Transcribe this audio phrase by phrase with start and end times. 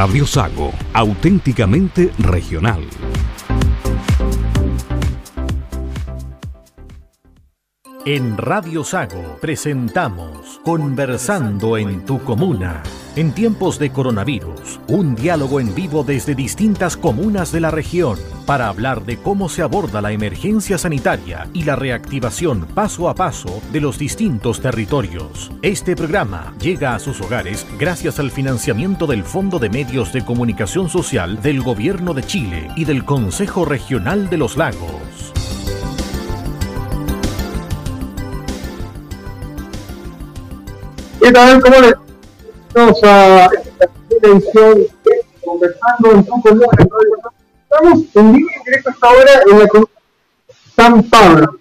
[0.00, 2.84] Radio Sago, auténticamente regional.
[8.10, 12.82] En Radio Sago presentamos Conversando en tu comuna.
[13.16, 18.68] En tiempos de coronavirus, un diálogo en vivo desde distintas comunas de la región para
[18.68, 23.82] hablar de cómo se aborda la emergencia sanitaria y la reactivación paso a paso de
[23.82, 25.52] los distintos territorios.
[25.60, 30.88] Este programa llega a sus hogares gracias al financiamiento del Fondo de Medios de Comunicación
[30.88, 35.34] Social del Gobierno de Chile y del Consejo Regional de los Lagos.
[41.28, 41.60] ¿Qué tal?
[41.60, 41.94] ¿Cómo le
[42.72, 43.86] Vamos a esta
[44.22, 44.86] edición
[45.44, 46.66] conversando en tu común
[47.64, 49.92] Estamos en directo hasta ahora en la comunidad
[50.74, 51.58] San Pablo.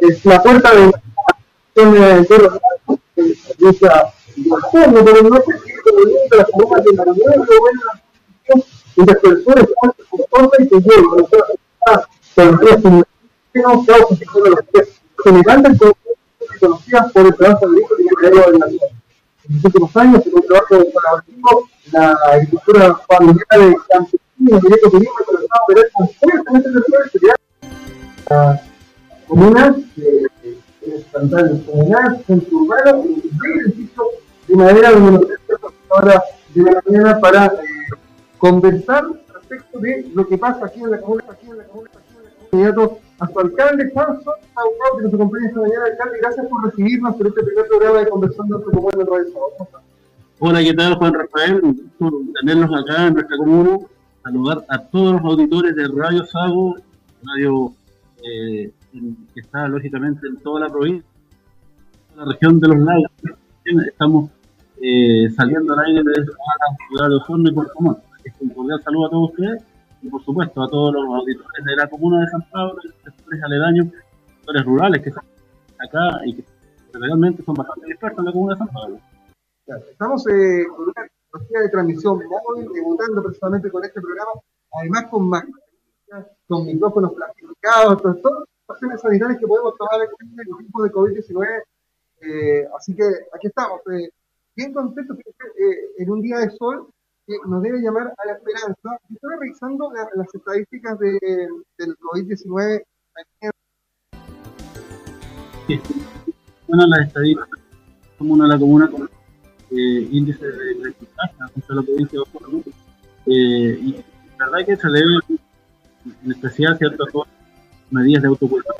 [0.00, 1.02] Es la puerta de la
[1.76, 2.60] de la de la
[19.48, 25.14] en los últimos años, en un trabajo colaborativo, la agricultura familiar de campesinos, directo turismo,
[25.26, 26.68] pero está operando con fuertemente
[28.28, 28.60] las
[29.26, 29.76] comunas,
[31.12, 34.04] pantalla comunal, centro urbano, y el edificio
[34.48, 36.22] de madera donde nos ahora
[36.54, 37.50] de la mañana para eh,
[38.38, 42.56] conversar respecto de lo que pasa aquí en la comuna, aquí en la comuna, aquí
[42.56, 44.32] en la comuna a su alcalde, Juan Soto
[44.96, 45.84] que nos acompaña esta mañana.
[45.86, 49.26] Alcalde, gracias por recibirnos en este primer programa de Conversando con Comuna en Radio
[50.38, 51.60] Hola, ¿qué tal, Juan Rafael?
[51.62, 53.78] Un gusto tenerlos acá en nuestra comuna.
[54.22, 56.76] Saludar a todos los auditores de Radio Sago,
[57.22, 57.72] radio
[58.22, 61.08] eh, que está lógicamente en toda la provincia,
[62.12, 63.10] en la región de los lagos.
[63.86, 64.30] Estamos
[64.82, 67.98] eh, saliendo al aire desde la ciudad de Osorno y Puerto Montt.
[68.40, 69.62] Un cordial saludo a todos ustedes
[70.06, 73.42] y por supuesto a todos los auditores de la comuna de San Pablo, los sectores
[73.42, 73.86] aledaños,
[74.36, 75.24] sectores rurales que están
[75.78, 76.44] acá y que
[76.92, 79.00] realmente son bastante dispersos en la comuna de San Pablo.
[79.90, 84.30] Estamos eh, con una tecnología de transmisión móvil, debutando precisamente con este programa,
[84.80, 90.56] además con mascarillas, con micrófonos plastificados, todas las acciones sanitarias que podemos tomar en el
[90.56, 91.62] tiempo de COVID-19.
[92.20, 93.02] Eh, así que
[93.34, 94.08] aquí estamos, eh,
[94.54, 96.88] bien contentos eh, en un día de sol
[97.26, 99.00] que nos debe llamar a la esperanza.
[99.12, 101.18] Estoy revisando las estadísticas de,
[101.78, 102.82] del COVID-19.
[106.68, 107.60] Bueno, las estadísticas,
[108.18, 109.10] como una la comuna con
[109.70, 112.62] eh, índice de reciclaje de la provincia de Osorno,
[113.26, 114.04] eh, y
[114.38, 115.18] la verdad que se debe
[116.24, 117.26] en especial las
[117.90, 118.76] medidas de autocuidado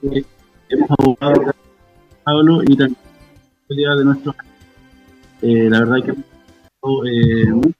[0.00, 0.24] que
[0.68, 1.52] hemos abogado
[2.22, 2.96] Pablo y también
[3.68, 4.34] de nuestros
[5.42, 7.72] eh, la verdad que eh,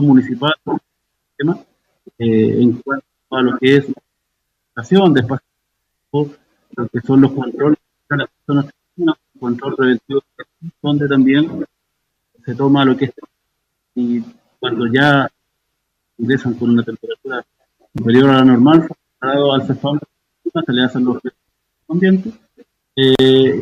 [0.00, 0.54] municipal
[2.18, 3.86] eh, en cuanto a lo que es
[4.74, 5.46] la de espacio,
[6.76, 7.78] lo que son los controles
[8.10, 8.72] de las personas,
[9.38, 10.22] control preventivo,
[10.80, 11.66] donde también
[12.44, 13.12] se toma lo que es
[13.96, 14.22] y
[14.58, 15.30] cuando ya
[16.18, 17.44] ingresan con una temperatura
[17.96, 18.88] superior a la normal,
[19.20, 20.00] al cefón,
[20.66, 22.34] se le hacen los correspondientes.
[22.96, 23.60] Eh,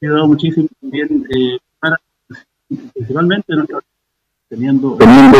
[0.00, 1.96] ayudado muchísimo también eh, para,
[2.94, 3.80] principalmente nuestra
[4.48, 5.38] teniendo, teniendo,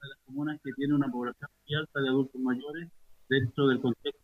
[0.00, 2.88] las comunas que tienen una población muy alta de adultos mayores
[3.28, 4.20] dentro del contexto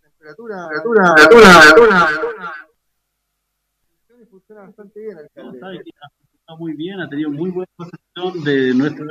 [0.00, 2.08] temperatura, temperatura, temperatura,
[4.30, 5.18] funciona bastante bien.
[5.18, 9.06] Está muy bien, ha tenido muy buena recepción de nuestra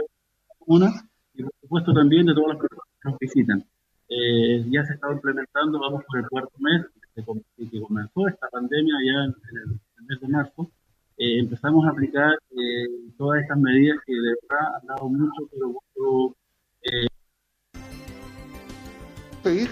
[0.59, 0.91] comuna
[1.33, 3.65] y por supuesto también de todas las personas que nos visitan.
[4.07, 6.85] Eh, ya se está implementando, vamos por el cuarto mes,
[7.15, 10.71] que comenzó esta pandemia ya en, el, mes de marzo,
[11.17, 15.67] eh, empezamos a aplicar eh, todas estas medidas que de verdad han dado mucho, pero
[15.67, 16.35] mucho.
[16.81, 17.07] Eh,
[19.43, 19.69] seguir,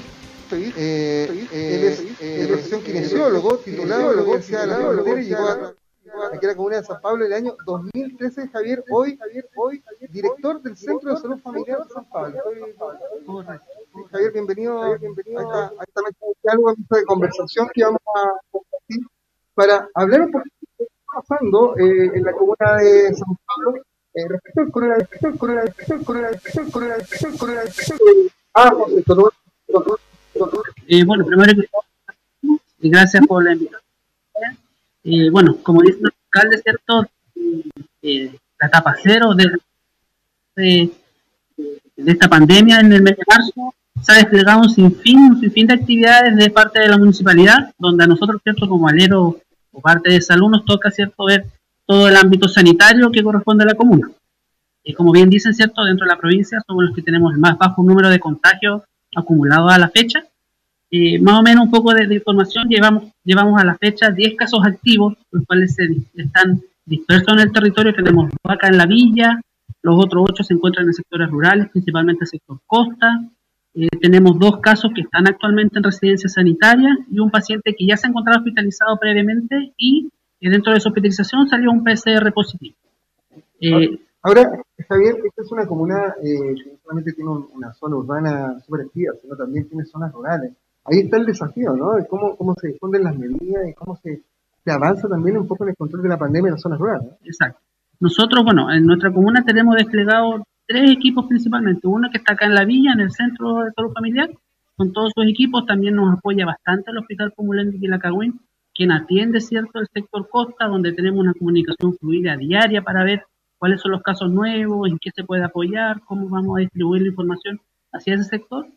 [0.49, 5.25] seguir, eh, él es eh, profesión kinesiólogo, titulado de la Universidad de la Frontera y
[5.25, 5.75] llegó a,
[6.33, 8.47] aquí a la Comunidad de San Pablo en el año 2013.
[8.47, 12.39] Javier, hoy, Javier, hoy, director del Centro de Salud Familiar de San Pablo.
[14.11, 18.99] Javier, bienvenido, bienvenido a, esta mesa de conversación que vamos a compartir
[19.53, 23.37] para hablar un poquito de lo que está pasando eh, en la comuna de San
[23.45, 23.81] Pablo
[24.13, 27.27] eh, respecto al coronavirus, respecto al coronavirus, respecto al coronavirus, respecto al coronavirus, coronavirus, respecto
[27.27, 28.33] al coronavirus.
[28.55, 28.73] Ah,
[30.87, 33.81] eh, bueno, primero que gracias por la invitación.
[35.03, 37.05] Eh, bueno, como dice el alcalde, ¿cierto?
[38.01, 39.51] Eh, la etapa cero de,
[40.55, 40.91] de,
[41.95, 45.67] de, esta pandemia en el mes de marzo se ha desplegado un sinfín, un sinfín
[45.67, 48.67] de actividades de parte de la municipalidad, donde a nosotros, ¿cierto?
[48.67, 49.39] Como alero
[49.71, 51.45] o parte de salud nos toca, ¿cierto?, ver
[51.85, 54.09] todo el ámbito sanitario que corresponde a la comuna.
[54.83, 57.57] Y como bien dicen, ¿cierto?, dentro de la provincia somos los que tenemos el más
[57.57, 58.83] bajo número de contagios
[59.15, 60.23] acumulados a la fecha.
[61.21, 65.15] Más o menos un poco de, información, llevamos, llevamos a la fecha 10 casos activos,
[65.31, 67.95] los cuales se, están dispersos en el territorio.
[67.95, 69.39] Tenemos acá en la villa,
[69.81, 73.21] los otros 8 se encuentran en sectores rurales, principalmente el sector costa.
[73.75, 77.97] Eh, tenemos dos casos que están actualmente en residencia sanitaria y un paciente que ya
[77.97, 80.09] se encontraba hospitalizado previamente y
[80.39, 82.75] dentro de su hospitalización salió un PCR positivo.
[83.59, 84.49] Eh, Ahora,
[84.87, 89.13] Javier, esta es una comuna eh, que no solamente tiene una zona urbana súper activa,
[89.21, 90.53] sino también tiene zonas rurales.
[90.85, 91.95] Ahí está el desafío, ¿no?
[91.95, 94.21] De cómo, cómo se difunden las medidas y cómo se,
[94.63, 97.09] se avanza también un poco en el control de la pandemia en las zonas rurales.
[97.25, 97.59] Exacto.
[97.99, 101.87] Nosotros, bueno, en nuestra comuna tenemos desplegado tres equipos principalmente.
[101.87, 104.29] Uno que está acá en la villa, en el centro de salud familiar,
[104.75, 105.65] con todos sus equipos.
[105.65, 107.99] También nos apoya bastante el Hospital Pumulendi y la
[108.75, 113.23] quien atiende, ¿cierto?, el sector costa, donde tenemos una comunicación fluida diaria para ver
[113.59, 117.09] cuáles son los casos nuevos, en qué se puede apoyar, cómo vamos a distribuir la
[117.09, 117.61] información
[117.91, 118.67] hacia ese sector.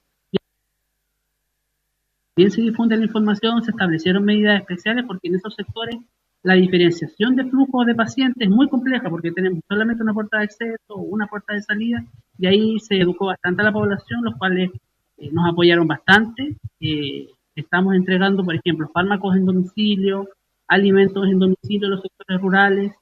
[2.36, 5.96] Bien se difunde la información, se establecieron medidas especiales porque en esos sectores
[6.42, 10.44] la diferenciación de flujos de pacientes es muy compleja porque tenemos solamente una puerta de
[10.44, 12.04] acceso, una puerta de salida,
[12.38, 14.70] y ahí se educó bastante a la población, los cuales
[15.18, 16.56] eh, nos apoyaron bastante.
[16.80, 20.28] Eh, estamos entregando, por ejemplo, fármacos en domicilio,
[20.68, 22.92] alimentos en domicilio en los sectores rurales.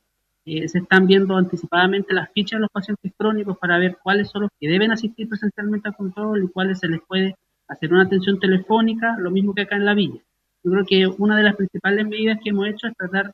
[0.47, 4.43] Eh, se están viendo anticipadamente las fichas de los pacientes crónicos para ver cuáles son
[4.43, 7.35] los que deben asistir presencialmente al control y cuáles se les puede
[7.69, 10.21] hacer una atención telefónica, lo mismo que acá en la villa.
[10.65, 13.33] Yo creo que una de las principales medidas que hemos hecho es tratar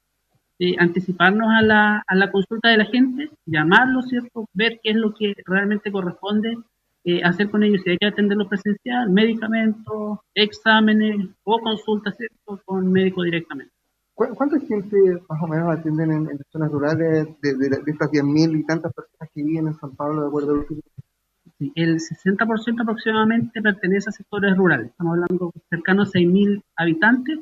[0.59, 4.47] de anticiparnos a la, a la consulta de la gente, llamarlos, ¿cierto?
[4.53, 6.59] Ver qué es lo que realmente corresponde
[7.05, 12.61] eh, hacer con ellos, si hay que atenderlo presencial, medicamentos, exámenes o consultas, ¿cierto?
[12.65, 13.73] Con médico directamente.
[14.15, 14.97] ¿Cuánta gente
[15.31, 19.31] más o menos atienden en, zonas rurales de, de, de estas 10.000 y tantas personas
[19.33, 20.67] que viven en San Pablo de acuerdo a lo
[21.75, 24.89] el 60% aproximadamente pertenece a sectores rurales.
[24.89, 27.39] Estamos hablando cercanos a 6.000 habitantes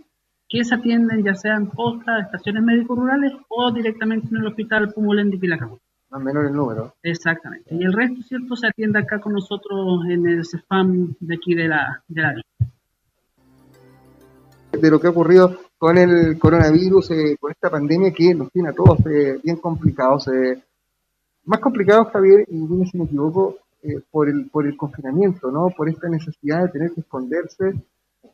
[0.48, 5.38] que se atienden ya sean postas, estaciones médico-rurales o directamente en el hospital Pumulén de
[5.38, 5.78] Pilacabo.
[6.10, 6.94] Más menor el número.
[7.02, 7.74] Exactamente.
[7.74, 8.56] Y el resto, ¿cierto?
[8.56, 12.34] Se atiende acá con nosotros en el CEFAM de aquí de la, de la
[14.72, 18.70] De lo que ha ocurrido con el coronavirus, eh, con esta pandemia que nos tiene
[18.70, 20.28] a todos eh, bien complicados.
[20.28, 20.62] Eh,
[21.44, 25.68] más complicados, Javier, y dime si me equivoco, eh, por, el, por el confinamiento, ¿no?
[25.76, 27.72] Por esta necesidad de tener que esconderse.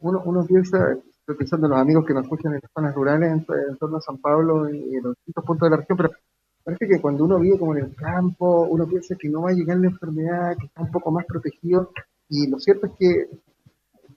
[0.01, 3.31] Uno, uno piensa, estoy pensando en los amigos que nos escuchan en las zonas rurales,
[3.31, 6.11] en, torno a San Pablo y en los distintos puntos de la región, pero
[6.65, 9.55] parece que cuando uno vive como en el campo, uno piensa que no va a
[9.55, 11.91] llegar la enfermedad, que está un poco más protegido,
[12.29, 13.29] y lo cierto es que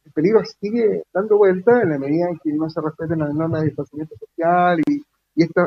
[0.06, 3.62] el peligro sigue dando vuelta en la medida en que no se respeten las normas
[3.62, 5.04] de distanciamiento social y,
[5.36, 5.62] y este,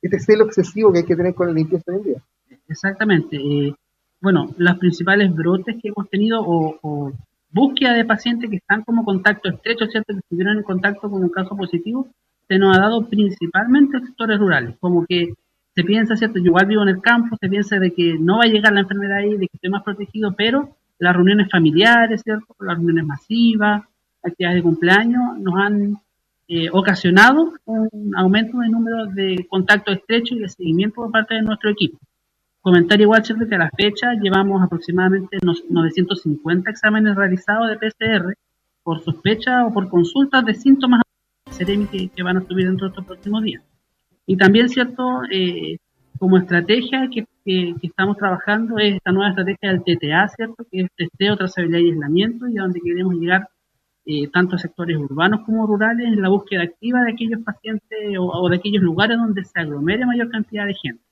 [0.00, 2.22] este celo excesivo que hay que tener con la limpieza del día.
[2.68, 3.36] Exactamente.
[3.36, 3.74] Eh,
[4.20, 7.12] bueno, las principales brotes que hemos tenido o,
[7.50, 10.12] búsqueda de pacientes que están como contacto estrecho, ¿cierto?
[10.12, 12.06] Que estuvieron en contacto con un caso positivo,
[12.46, 15.32] se nos ha dado principalmente en sectores rurales, como que
[15.74, 16.38] se piensa, ¿cierto?
[16.38, 18.80] Yo igual vivo en el campo, se piensa de que no va a llegar la
[18.80, 22.54] enfermedad ahí, de que estoy más protegido, pero las reuniones familiares, ¿cierto?
[22.60, 23.82] Las reuniones masivas,
[24.22, 25.98] actividades de cumpleaños, nos han
[26.48, 31.42] eh, ocasionado un aumento de número de contactos estrechos y de seguimiento por parte de
[31.42, 31.98] nuestro equipo.
[32.68, 38.34] Comentar igual, que a la fecha llevamos aproximadamente 950 exámenes realizados de PCR
[38.82, 41.00] por sospecha o por consultas de síntomas
[41.56, 43.62] que, que van a subir dentro de estos próximos días.
[44.26, 45.22] Y también, ¿cierto?
[45.32, 45.78] Eh,
[46.18, 47.24] como estrategia que,
[47.80, 50.66] estamos trabajando es esta nueva estrategia del TTA, ¿cierto?
[50.70, 53.48] Que es testeo, trazabilidad y aislamiento y a donde queremos llegar
[54.04, 58.46] eh, tanto a sectores urbanos como rurales en la búsqueda activa de aquellos pacientes o
[58.50, 61.07] de aquellos lugares donde se aglomere mayor cantidad de gente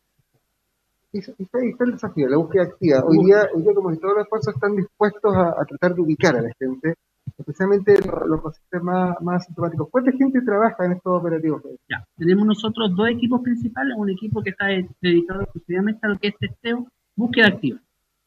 [1.19, 3.05] está, está, el desafío, la búsqueda activa.
[3.05, 6.37] Hoy día, hoy día como que todos los esfuerzos están dispuestos a, tratar de ubicar
[6.37, 6.95] a la gente,
[7.39, 9.89] especialmente los, pacientes más, más sintomáticos.
[9.91, 11.63] ¿Cuánta gente trabaja en estos operativos?
[11.89, 14.67] Ya, tenemos nosotros dos equipos principales, un equipo que está
[15.01, 17.79] dedicado exclusivamente a lo que es testeo, búsqueda activa.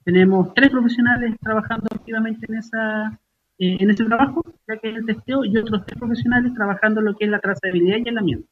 [0.03, 3.19] Tenemos tres profesionales trabajando activamente en esa
[3.62, 7.13] eh, en ese trabajo, ya que es el testeo, y otros tres profesionales trabajando lo
[7.15, 8.48] que es la trazabilidad y el aislamiento.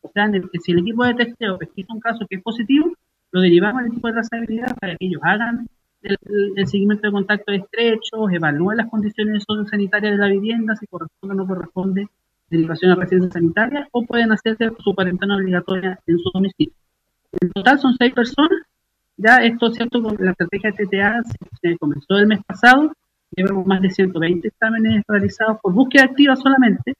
[0.00, 2.92] O sea, en el si el equipo de testeo pesquisa un caso que es positivo,
[3.30, 5.66] lo derivamos al equipo de trazabilidad para que ellos hagan
[6.02, 11.38] el, seguimiento de contactos estrechos, evalúen las condiciones sanitarias de la vivienda, si corresponde o
[11.38, 12.06] no corresponde
[12.50, 16.72] derivación a residencia sanitaria, o pueden hacerse su cuarentena obligatoria en su domicilio.
[17.40, 18.62] En total son seis personas.
[19.16, 21.22] Ya esto es cierto, con la estrategia TTA
[21.60, 22.92] se, comenzó el mes pasado,
[23.36, 26.94] llevamos más de 120 exámenes realizados por búsqueda activa solamente,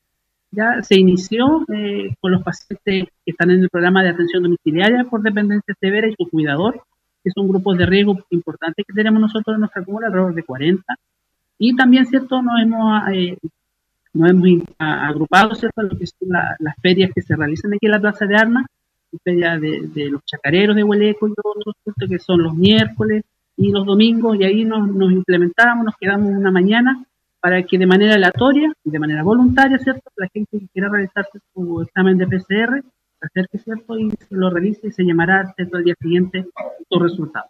[0.51, 5.05] ya se inició eh, con los pacientes que están en el programa de atención domiciliaria
[5.05, 6.83] por dependencia severa y su cuidador,
[7.23, 10.95] que son grupos de riesgo importantes que tenemos nosotros en nuestra comuna, alrededor de 40.
[11.59, 13.37] Y también, ¿cierto?, nos hemos, eh,
[14.15, 18.01] nos hemos agrupado, ¿cierto?, lo que son las ferias que se realizan aquí en la
[18.01, 18.67] Plaza de Armas,
[19.13, 21.75] la feria de, los chacareros de Hueleco y otros,
[22.09, 23.25] que son los miércoles
[23.57, 27.05] y los domingos, y ahí nos, nos implementamos, nos quedamos una mañana
[27.41, 30.11] para que de manera aleatoria y de manera voluntaria, ¿cierto?
[30.17, 32.83] La gente que quiera realizarse su examen de PCR,
[33.21, 33.99] acerque, ¿cierto?
[33.99, 35.77] Y se lo revise y se llamará, ¿cierto?
[35.77, 36.47] Al día siguiente
[36.91, 37.49] su resultado.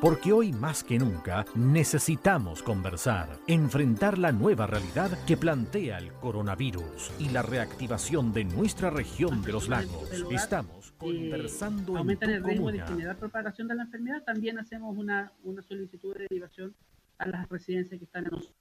[0.00, 7.12] Porque hoy más que nunca necesitamos conversar, enfrentar la nueva realidad que plantea el coronavirus
[7.18, 10.10] y la reactivación de nuestra región de los lagos.
[10.30, 14.22] Estamos conversando eh, aumentan el riesgo de generar propagación de la enfermedad.
[14.22, 16.74] También hacemos una, una solicitud de derivación
[17.18, 18.56] a las residencias que están en nosotros.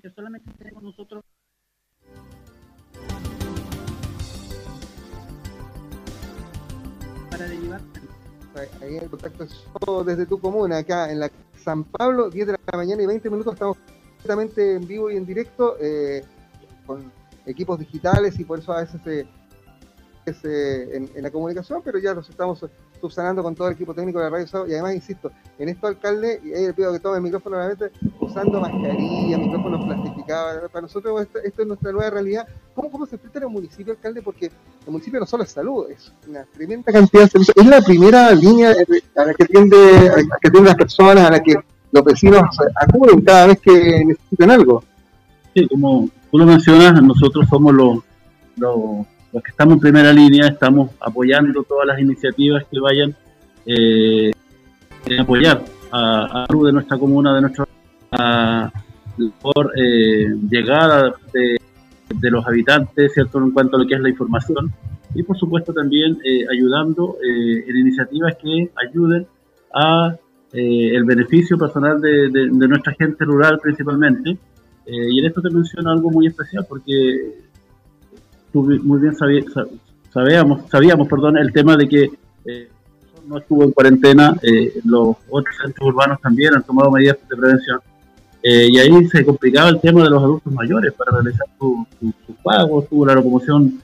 [0.00, 1.24] Que solamente tenemos nosotros
[7.30, 7.80] para derivar.
[8.80, 9.66] Ahí el contacto es
[10.06, 11.30] desde tu comuna, acá en la
[11.62, 13.54] San Pablo, 10 de la mañana y 20 minutos.
[13.54, 16.24] Estamos completamente en vivo y en directo eh,
[16.86, 17.12] con
[17.44, 19.26] equipos digitales y por eso a veces se
[20.26, 22.64] eh, en, la comunicación, pero ya los estamos
[23.00, 26.40] subsanando con todo el equipo técnico de la radio y además, insisto, en esto alcalde,
[26.44, 31.26] y ahí le pido que tome el micrófono nuevamente, usando mascarilla, micrófonos plastificados, para nosotros
[31.44, 32.46] esto, es nuestra nueva realidad.
[32.74, 34.22] ¿Cómo, ¿Cómo se enfrenta el municipio, alcalde?
[34.22, 37.80] Porque el municipio no solo es salud, es una tremenda cantidad de servicios, es la
[37.80, 38.74] primera línea
[39.16, 41.54] a la que tiende, a la que tienden las personas, a la que
[41.92, 42.42] los vecinos
[42.76, 44.82] acuden cada vez que necesitan algo.
[45.54, 47.98] Sí, como tú lo mencionas, nosotros somos los,
[48.56, 53.14] los los que estamos en primera línea estamos apoyando todas las iniciativas que vayan
[53.66, 54.30] eh,
[55.18, 55.62] a apoyar
[55.92, 57.66] a, a de nuestra comuna, de nuestra
[59.42, 63.38] por eh, llegada de, los habitantes, ¿cierto?
[63.38, 64.72] En cuanto a lo que es la información
[65.14, 69.26] y por supuesto también eh, ayudando eh, en iniciativas que ayuden
[69.74, 70.16] a
[70.52, 74.38] el beneficio personal de, de, nuestra gente rural principalmente.
[74.86, 77.45] y en esto te menciono algo muy especial porque
[78.62, 79.14] muy bien
[80.16, 82.10] sabíamos, sabíamos perdón, el tema de que
[82.46, 82.68] eh,
[83.26, 87.80] no estuvo en cuarentena, eh, los otros centros urbanos también han tomado medidas de prevención.
[88.42, 91.86] Eh, y ahí se complicaba el tema de los adultos mayores para realizar sus
[92.26, 93.82] su, pagos, tuvo la locomoción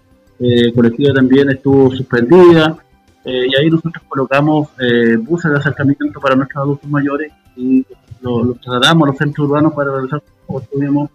[0.74, 2.76] colectiva también estuvo suspendida,
[3.24, 4.70] y ahí nosotros colocamos
[5.20, 7.86] buses de acercamiento para nuestros adultos mayores y
[8.22, 10.62] los trasladamos a los centros urbanos para realizar sus pagos.
[10.64, 11.10] Estuvimos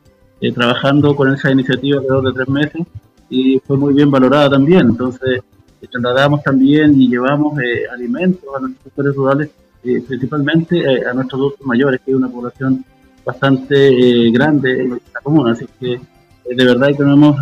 [0.56, 2.88] trabajando con esa iniciativa alrededor de tres meses
[3.30, 4.82] y fue muy bien valorada también.
[4.82, 5.42] Entonces,
[5.82, 9.50] eh, trasladamos también y llevamos eh, alimentos a nuestros sectores rurales,
[9.84, 12.84] eh, principalmente a nuestros adultos mayores, que es una población
[13.26, 15.52] bastante grande en nuestra comuna.
[15.52, 16.00] Así que
[16.50, 17.42] de verdad que nos hemos,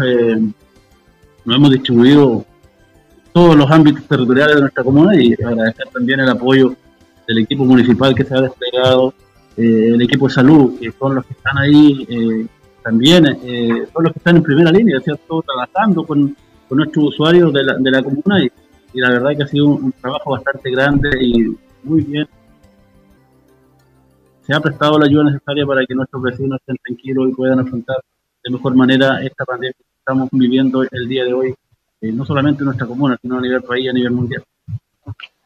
[1.46, 2.44] nos hemos distribuido
[3.32, 6.76] todos los ámbitos territoriales de nuestra comuna y agradecer también el apoyo
[7.28, 9.14] del equipo municipal que se ha desplegado,
[9.58, 12.48] el equipo de salud, que son los que están ahí
[12.86, 15.42] también eh, son los que están en primera línea, ¿cierto?
[15.42, 16.38] Trabajando con,
[16.70, 18.52] con nuestros usuarios de la, de la comuna y,
[18.94, 22.28] la verdad que ha sido un, trabajo bastante grande y muy bien.
[24.44, 27.98] Se ha prestado la ayuda necesaria para que nuestros vecinos estén tranquilos y puedan afrontar
[28.44, 31.56] de mejor manera esta pandemia que estamos viviendo el día de hoy,
[32.02, 34.44] eh, no solamente en nuestra comuna, sino a nivel país, a nivel mundial.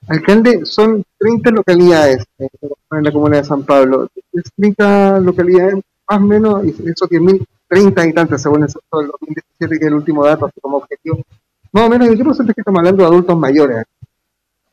[0.09, 4.09] Alcalde, son 30 localidades en la comuna de San Pablo.
[4.57, 9.87] 30 localidades más o menos, esos 10.030 habitantes según el censo del 2017, que es
[9.87, 11.23] el último dato, como objetivo,
[11.71, 13.85] más o menos, ¿de qué porcentaje estamos hablando de adultos mayores?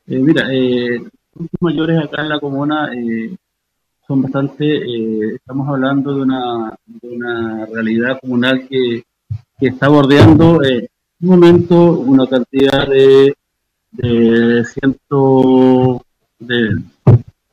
[0.07, 0.95] Eh, mira, eh,
[1.35, 3.35] adultos mayores acá en la comuna eh,
[4.07, 9.03] son bastante, eh, estamos hablando de una, de una realidad comunal que,
[9.59, 10.87] que está bordeando en
[11.21, 13.35] un momento una cantidad de,
[13.91, 16.01] de ciento
[16.39, 16.77] de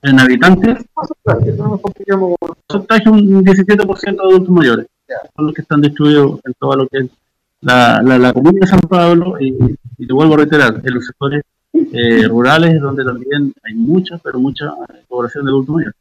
[0.04, 0.84] en habitantes,
[2.68, 4.86] porcentaje un 17% de adultos mayores.
[5.34, 7.06] Son los que están distribuidos en todo lo que es
[7.62, 11.42] la, la, comuna de San Pablo y, te vuelvo a reiterar, en los sectores
[11.72, 14.74] eh, rurales donde también hay mucha, pero mucha
[15.08, 15.96] población de adultos mayores.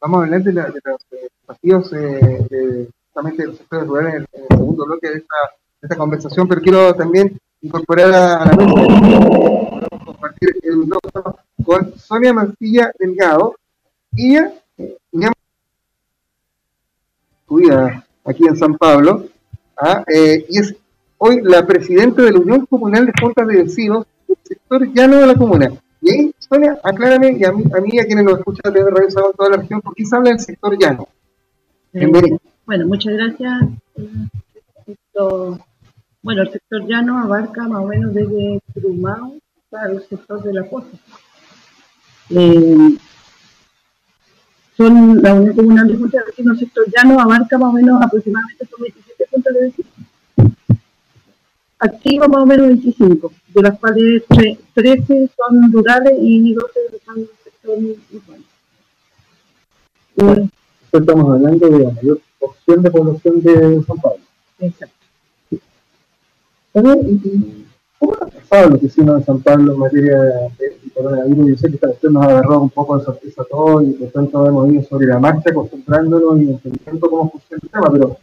[0.00, 0.98] Vamos a hablar de, los
[1.40, 5.36] desafíos eh, de, justamente de los sectores rurales en el, segundo bloque de esta,
[5.80, 11.38] de esta conversación, pero quiero también incorporar a, la mesa compartir el micrófono
[11.68, 13.54] con Sonia Mancilla Delgado.
[14.16, 14.54] Ella,
[15.12, 15.30] ella
[18.24, 19.26] aquí en San Pablo,
[19.76, 20.02] ¿ah?
[20.06, 20.74] eh, y es
[21.18, 25.26] hoy la presidenta de la Unión Comunal de Juntas de Vecinos del sector llano de
[25.26, 25.70] la comuna.
[26.00, 29.10] Y ahí, Sonia, aclárame, y a mí, a, mí, a quienes nos escuchan de Radio
[29.10, 31.06] Sábado toda la región, ¿por qué se habla del sector llano?
[31.92, 33.62] Eh, bueno, muchas gracias.
[34.86, 35.58] Esto,
[36.22, 39.34] bueno, el sector llano abarca más o menos desde Trumao
[39.68, 40.96] para el sector de la costa.
[42.30, 42.98] Eh,
[44.76, 48.66] son la Unión Comunal de Juntas de Vecinos, sector llano abarca más o menos aproximadamente
[48.66, 49.92] son 27 juntas de vecinos.
[51.80, 54.22] Activos más o menos 25, de las cuales
[54.74, 56.68] 13 son rurales y 12
[57.04, 57.78] son sector
[58.12, 58.44] urbano.
[60.16, 60.48] Eh,
[60.92, 64.20] estamos hablando de la mayor porción de población de San Pablo.
[64.60, 64.94] Exacto.
[66.72, 71.48] ¿Cómo ha pasado lo que hicimos en San Pablo en materia de coronavirus?
[71.48, 74.10] Yo sé que esta cuestión nos agarró un poco de sorpresa a todos y por
[74.10, 78.16] tanto hemos ido sobre la marcha acostumbrándonos y entendiendo cómo funciona el tema, pero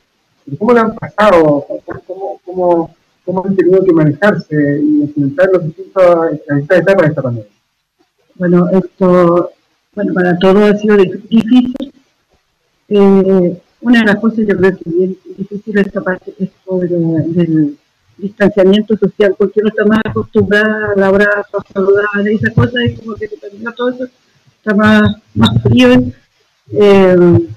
[0.58, 1.66] ¿cómo le han pasado?
[2.06, 7.22] ¿Cómo, cómo, cómo han tenido que manejarse y enfrentar los distintos, distintas etapas de esta
[7.22, 7.52] pandemia?
[8.36, 9.52] Bueno, esto,
[9.96, 11.94] bueno, para todos ha sido difícil.
[12.90, 16.88] Eh, una de las cosas yo creo que es bien difícil esta parte es sobre
[16.88, 17.78] del
[18.18, 22.96] distanciamiento social, porque uno está más acostumbrado al abrazo, a saludar y esas cosas, y
[22.96, 24.06] como que termina todo eso,
[24.58, 25.90] está más, más frío.
[26.72, 27.48] Eh,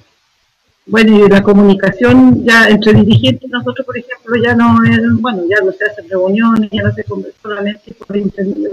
[0.86, 5.62] bueno, y la comunicación ya entre dirigentes, nosotros por ejemplo ya no es, bueno, ya
[5.64, 8.70] no se hacen reuniones, ya no se conversa solamente por intermedio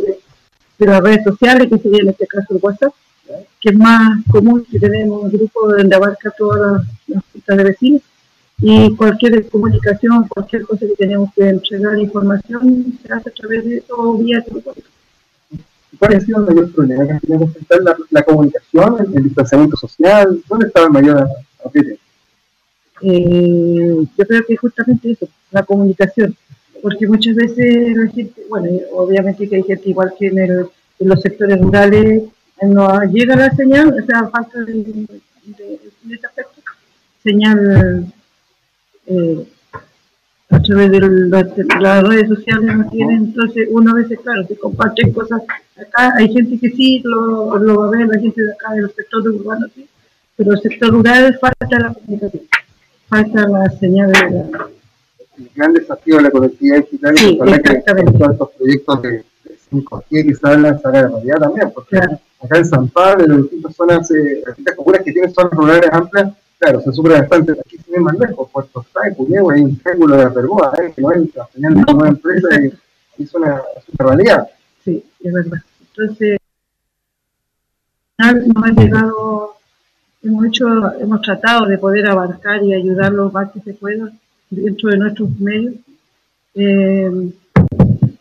[0.77, 2.93] de, las redes sociales, que sería en este caso el WhatsApp,
[3.59, 8.01] que es más común que tenemos un grupo donde abarca todas las, las de vecinos
[8.59, 13.77] y cualquier comunicación, cualquier cosa que tenemos que entregar información se hace a través de
[13.77, 14.87] eso vía telefónica.
[15.99, 19.77] ¿Cuál ha sido el mayor problema que tenido que enfrentar la, la, comunicación, el, distanciamiento
[19.77, 20.41] social?
[20.47, 21.27] ¿Dónde estaba el mayor
[21.63, 22.01] aprieto?
[23.01, 26.35] Eh, yo creo que justamente eso, la comunicación,
[26.81, 30.67] porque muchas veces la gente, bueno, obviamente que hay gente igual que en, el,
[30.99, 32.23] en los sectores rurales
[32.61, 35.21] no llega la señal, o sea, falta de, de,
[36.03, 36.61] de ese aspecto,
[37.21, 38.13] señal
[39.07, 39.47] eh,
[40.49, 40.99] a través de
[41.79, 45.41] las redes sociales no tienen, entonces uno a veces, claro, se comparten cosas.
[45.77, 46.13] Acá.
[46.17, 49.27] Hay gente que sí lo, lo va a ver, la gente de acá del sector
[49.27, 49.87] urbano sí,
[50.35, 52.43] pero el sector rural falta la comunicación,
[53.07, 54.69] falta la señal de la...
[55.37, 59.23] El gran desafío de la conectividad digital sí, es que estos proyectos de,
[59.71, 63.41] 5G que se hablan a la realidad también, porque acá en San Pablo, en las
[63.41, 67.51] distintas zonas, eh, las distintas comunas que tienen zonas rurales amplias, Claro, se sufre bastante.
[67.53, 70.93] Aquí se ve más lejos, Puerto Say, Puñego, hay un triángulo de Aperboa, ¿eh?
[70.95, 72.73] que no entra, señal de nueva empresa y
[73.23, 73.61] es una,
[73.99, 74.47] una realidad.
[74.83, 75.59] Sí, es verdad.
[75.81, 76.37] Entonces,
[78.17, 79.55] nos ha llegado,
[80.23, 80.65] hemos hecho,
[80.99, 84.11] hemos tratado de poder abarcar y ayudar lo más que se pueda
[84.49, 85.75] dentro de nuestros medios.
[86.55, 87.31] Eh,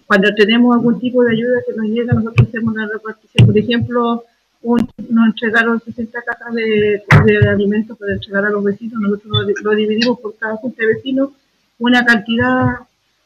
[0.06, 3.46] cuando tenemos algún tipo de ayuda que nos llega, nosotros hacemos una repartición.
[3.46, 4.24] Por ejemplo,
[4.64, 7.02] nos entregaron 60 cajas de,
[7.48, 11.30] alimentos para entregar a los vecinos, nosotros lo, dividimos por cada junta de vecinos,
[11.78, 12.78] una cantidad,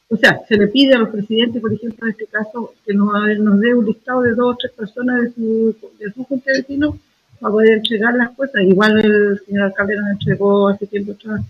[0.09, 3.13] o sea, se le pide a los presidentes, por ejemplo, en este caso, que nos,
[3.39, 6.61] nos dé un listado de dos o tres personas de su, de su junta de
[6.61, 6.97] vecinos
[7.39, 8.63] para poder entregar las cosas.
[8.63, 11.43] Igual el señor alcalde nos entregó hace tiempo atrás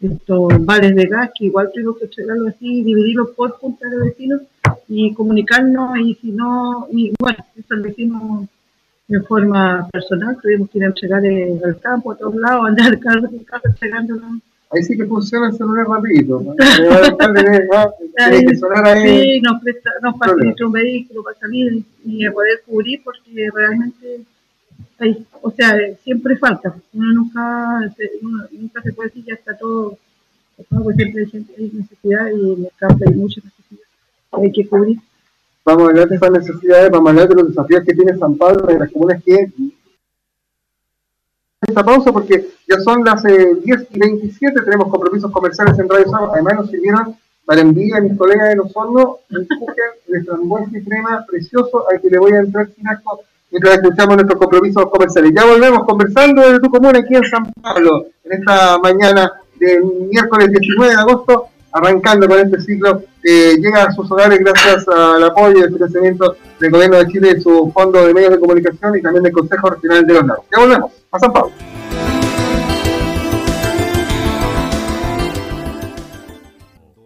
[0.00, 4.42] estos vales de gas, que igual tengo que entregarlo así, dividirlo por junta de vecinos
[4.88, 8.48] y comunicarnos, y si no, y bueno, eso vecino
[9.08, 12.98] en forma personal, tuvimos que ir a entregar el, al campo, a todos lados, andar
[12.98, 14.22] carro en casa entregándolo.
[14.70, 16.40] Ahí sí que funciona el celular rapidito.
[18.16, 19.02] que.
[19.02, 24.22] Sí, nos, presta, nos facilita un vehículo para salir y poder cubrir porque realmente
[24.98, 26.74] hay, o sea, siempre falta.
[26.92, 29.96] Uno nunca, se, uno nunca se puede decir ya está todo,
[30.68, 33.86] todo siempre hay necesidad y en el campo hay mucha necesidad.
[34.32, 34.98] Hay que cubrir
[35.64, 38.36] vamos a hablar de esas necesidades, vamos a hablar de los desafíos que tiene San
[38.36, 39.50] Pablo en las comunas que
[41.66, 46.10] esta pausa porque ya son las eh, 10 y 27, tenemos compromisos comerciales en Radio
[46.10, 49.94] Sábado, además nos sirvieron para enviar a mis colegas de los hornos un cooker
[50.72, 51.84] de y crema precioso.
[51.90, 55.32] Al que le voy a entrar sin acto mientras escuchamos nuestros compromisos comerciales.
[55.34, 60.50] Ya volvemos conversando desde tu comuna aquí en San Pablo, en esta mañana de miércoles
[60.50, 65.58] 19 de agosto arrancando con este ciclo que llega a sus hogares gracias al apoyo
[65.58, 69.02] y el financiamiento del Gobierno de Chile y su Fondo de Medios de Comunicación y
[69.02, 70.44] también del Consejo Regional de los Lagos.
[70.52, 71.52] Ya volvemos a San Pablo.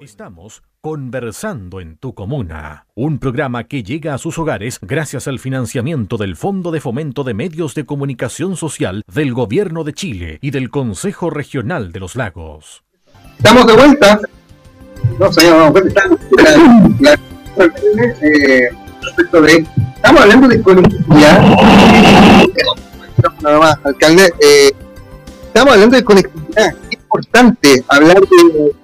[0.02, 6.16] Estamos conversando en tu comuna, un programa que llega a sus hogares gracias al financiamiento
[6.16, 10.70] del Fondo de Fomento de Medios de Comunicación Social del Gobierno de Chile y del
[10.70, 12.83] Consejo Regional de los Lagos.
[13.38, 14.20] Estamos de vuelta
[15.19, 16.19] no, señor, no, estamos
[18.21, 18.69] eh,
[19.03, 19.67] respecto de.
[19.97, 21.43] Estamos hablando de conectividad.
[23.43, 24.33] Nada más, alcalde.
[24.41, 24.73] Eh,
[25.47, 26.75] estamos hablando de conectividad.
[26.91, 28.75] Es importante hablar de,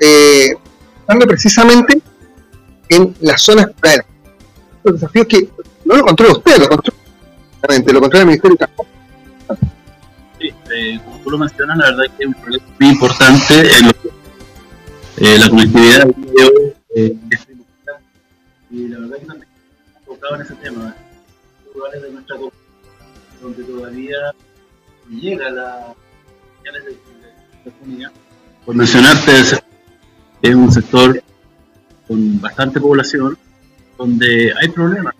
[0.00, 0.56] eh,
[1.26, 2.00] precisamente
[2.88, 4.06] en las zonas rurales.
[4.84, 5.48] Los desafíos que
[5.84, 6.98] no lo controla usted, lo controla,
[7.92, 8.92] lo controla el Ministerio de Transporte.
[10.38, 13.54] Sí, eh, como tú lo mencionas, la verdad es que es un problema muy importante
[13.78, 13.86] en
[15.18, 16.08] eh, la conectividad
[16.94, 17.16] eh,
[18.70, 19.48] y la verdad que también
[19.98, 20.94] enfocado en ese tema,
[21.74, 22.58] lugares de nuestra comunidad
[23.40, 24.34] donde todavía
[25.10, 25.94] llega la
[26.64, 26.96] de,
[27.64, 28.10] telefonía.
[28.64, 29.32] Por mencionarte,
[30.42, 31.22] es un sector
[32.08, 33.38] con bastante población,
[33.96, 35.14] donde hay problemas,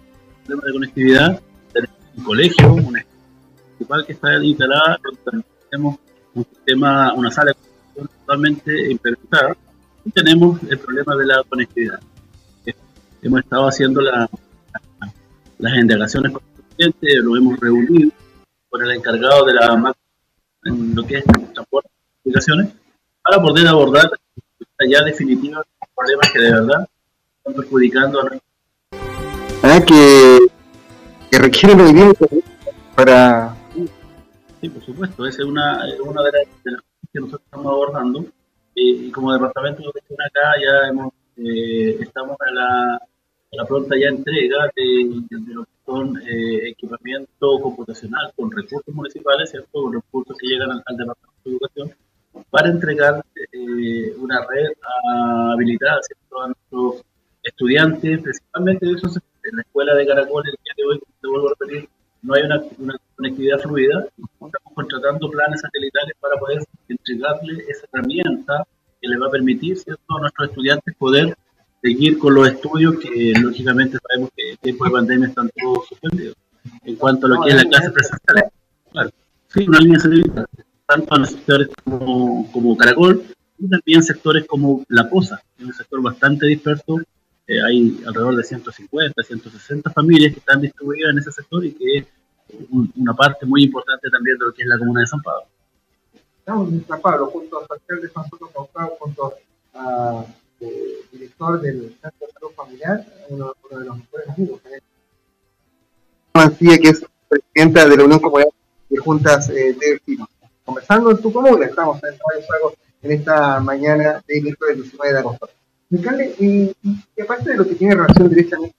[0.44, 1.40] problemas de conectividad,
[1.72, 3.04] tenemos un colegio, una
[3.76, 5.98] principal que está instalada, donde tenemos
[6.34, 9.56] un sistema, una sala de totalmente implementada,
[10.12, 12.00] tenemos el problema de la conectividad.
[13.22, 14.28] Hemos estado haciendo la,
[15.58, 16.32] las indagaciones
[16.76, 18.10] cliente, lo hemos reunido
[18.68, 19.94] con el encargado de la
[20.64, 22.68] en lo que es transporte de comunicaciones,
[23.22, 24.10] para poder abordar
[24.88, 25.62] ya definitiva
[25.94, 26.88] problemas que de verdad
[27.38, 28.30] están perjudicando a
[29.62, 30.38] ah, que,
[31.30, 32.28] que requieren movimiento
[32.94, 33.56] para...
[34.60, 38.26] Sí, por supuesto, esa es una, una de, las, cosas que nosotros estamos abordando
[38.76, 43.00] y, como departamento de gestión acá ya hemos, eh, estamos a la,
[43.52, 45.22] la, pronta ya entrega de,
[45.54, 49.82] lo que son eh, equipamiento computacional con recursos municipales, ¿cierto?
[49.82, 51.94] con recursos que llegan al, al departamento de educación
[52.50, 54.68] para entregar eh, una red
[55.52, 56.00] habilitada
[56.42, 57.04] a nuestros
[57.42, 61.48] estudiantes, principalmente de esos en la escuela de Caracol, el día de hoy, te vuelvo
[61.48, 61.88] a repetir,
[62.22, 62.62] no hay una,
[63.14, 68.66] conectividad fluida, estamos contratando planes satelitales para poder entregarle esa herramienta
[69.00, 71.36] que le va a permitir a nuestros estudiantes poder
[71.82, 76.36] seguir con los estudios que lógicamente sabemos que en tiempo de pandemia están todos suspendidos.
[76.84, 78.50] En cuanto a lo que es la clase presencial,
[78.90, 79.10] claro,
[79.48, 80.46] sí, una línea satelital
[80.86, 83.22] tanto en sectores como, como Caracol
[83.58, 87.00] y también sectores como La Poza, que es un sector bastante disperso.
[87.46, 91.98] Eh, hay alrededor de 150, 160 familias que están distribuidas en ese sector y que
[91.98, 92.06] es
[92.70, 95.46] una parte muy importante también de lo que es la comuna de San Pablo.
[96.46, 98.22] Estamos en San Pablo, junto a alcalde de San
[98.72, 99.34] Pablo, junto
[99.74, 100.26] al
[100.60, 104.60] eh, director del Centro de Salud Familiar, uno, de los mejores amigos.
[106.34, 108.48] Mancilla, que es presidenta de la Unión Comunal
[108.88, 110.28] de Juntas eh, de Vecinos
[110.64, 111.66] conversando en tu comuna.
[111.66, 115.50] Estamos en Radio en esta mañana de miércoles 19 de agosto.
[115.94, 118.76] Alcalde, y, y, aparte de lo que tiene relación directamente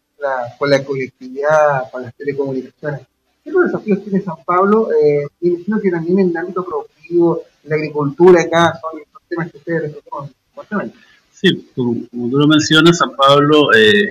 [0.57, 3.01] con la colectividad, con las telecomunicaciones,
[3.43, 4.87] ¿qué desafíos tiene San Pablo?
[4.93, 9.57] Eh, imagino que también en el ámbito productivo, la agricultura acá, son los temas que
[9.57, 10.91] ustedes les
[11.31, 14.07] Sí, como, como, tú lo mencionas, San Pablo eh,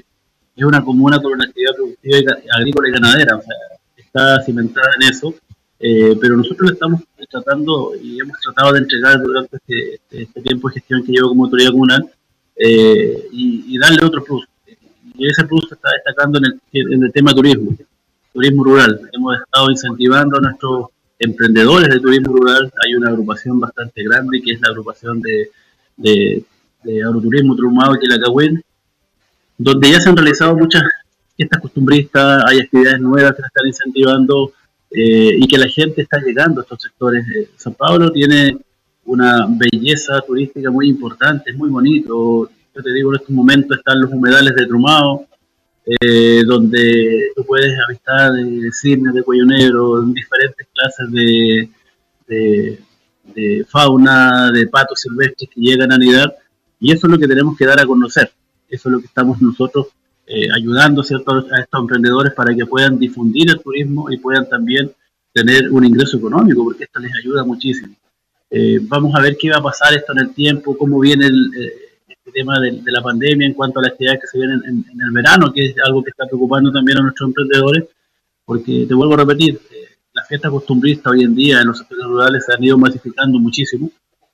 [0.54, 3.56] es una comuna con una actividad productiva agrícola y ganadera, o sea,
[3.96, 5.34] está cimentada en eso.
[5.78, 10.74] Eh, pero nosotros estamos tratando y hemos tratado de entregar durante este, este tiempo de
[10.74, 12.10] gestión que llevo como autoridad comunal
[12.56, 14.46] eh, y, darle otro plus.
[15.18, 17.76] Y ese plus se está destacando en el, en el tema turismo,
[18.32, 19.00] turismo rural.
[19.12, 20.86] Hemos estado incentivando a nuestros
[21.18, 22.72] emprendedores de turismo rural.
[22.84, 25.50] Hay una agrupación bastante grande que es la agrupación de,
[25.96, 26.44] de,
[26.82, 28.62] de agroturismo Trumado y Quilacagüen,
[29.58, 30.82] donde ya se han realizado muchas
[31.36, 34.52] fiestas costumbristas, hay actividades nuevas que se están incentivando
[34.90, 37.24] eh, y que la gente está llegando a estos sectores.
[37.28, 38.56] Eh, San Pablo tiene
[39.04, 42.50] una belleza turística muy importante, es muy bonito.
[42.74, 45.26] Yo te digo, en estos momentos están los humedales de Trumao,
[45.86, 51.68] eh, donde tú puedes avistar de cisnes, de cuello negro, diferentes clases de,
[52.26, 56.34] de, fauna, de patos silvestres que llegan a anidar,
[56.80, 58.32] y eso es lo que tenemos que dar a conocer.
[58.68, 59.86] Eso es lo que estamos nosotros
[60.26, 61.32] eh, ayudando ¿cierto?
[61.32, 64.90] a estos emprendedores para que puedan difundir el turismo y puedan también
[65.32, 67.94] tener un ingreso económico, porque esto les ayuda muchísimo.
[68.50, 71.50] Eh, vamos a ver qué va a pasar esto en el tiempo, cómo viene el,
[72.26, 75.00] eh, este tema de, la pandemia en cuanto a las actividades que se vienen en,
[75.00, 77.84] el verano, que es algo que está preocupando también a nuestros emprendedores,
[78.44, 79.60] porque te vuelvo a repetir,
[80.12, 83.90] las fiestas costumbristas hoy en día en los sectores rurales se han ido masificando muchísimo.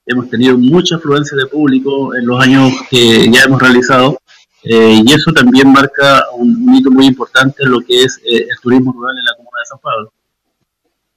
[0.07, 4.19] Hemos tenido mucha afluencia de público en los años que ya hemos realizado
[4.63, 8.61] eh, y eso también marca un, hito muy importante en lo que es eh, el
[8.63, 10.13] turismo rural en la comuna de San Pablo.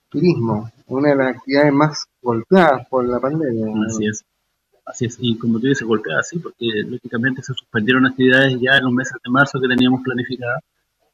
[0.09, 3.67] Turismo, una de las actividades más golpeadas por la pandemia.
[3.87, 4.25] Así es.
[4.85, 8.83] Así es, y como tú dices, golpeadas, sí, porque lógicamente se suspendieron actividades ya en
[8.83, 10.61] los meses de marzo que teníamos planificadas,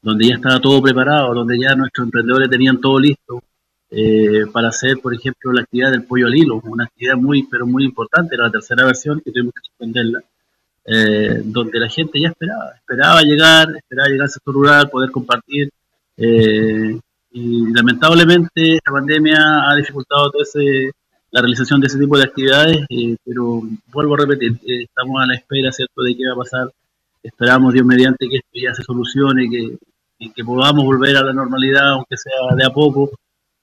[0.02, 3.42] donde ya estaba todo preparado, donde ya nuestros emprendedores tenían todo listo
[3.90, 7.66] eh, para hacer, por ejemplo, la actividad del pollo al hilo, una actividad muy, pero
[7.66, 10.22] muy importante, era la tercera versión que tuvimos que suspenderla
[10.84, 15.70] eh, donde la gente ya esperaba, esperaba llegar, esperaba llegar al sector rural, poder compartir.
[16.16, 16.98] Eh,
[17.34, 20.90] y lamentablemente la pandemia ha dificultado todo ese,
[21.32, 25.26] la realización de ese tipo de actividades, eh, pero vuelvo a repetir, eh, estamos a
[25.26, 26.70] la espera, ¿cierto?, de qué va a pasar.
[27.22, 29.78] Esperamos, Dios mediante, que esto ya se solucione, que,
[30.30, 33.10] que podamos volver a la normalidad, aunque sea de a poco,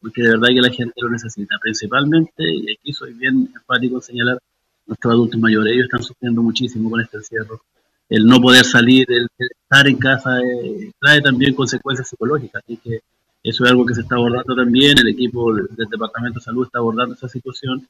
[0.01, 1.55] porque de verdad que la gente lo necesita.
[1.61, 4.39] Principalmente, y aquí soy bien enfático en señalar,
[4.87, 7.61] nuestros adultos mayores, ellos están sufriendo muchísimo con este encierro.
[8.09, 13.01] El no poder salir, el, estar en casa, eh, trae también consecuencias psicológicas, así que
[13.43, 16.79] eso es algo que se está abordando también, el equipo del, Departamento de Salud está
[16.79, 17.87] abordando esa situación,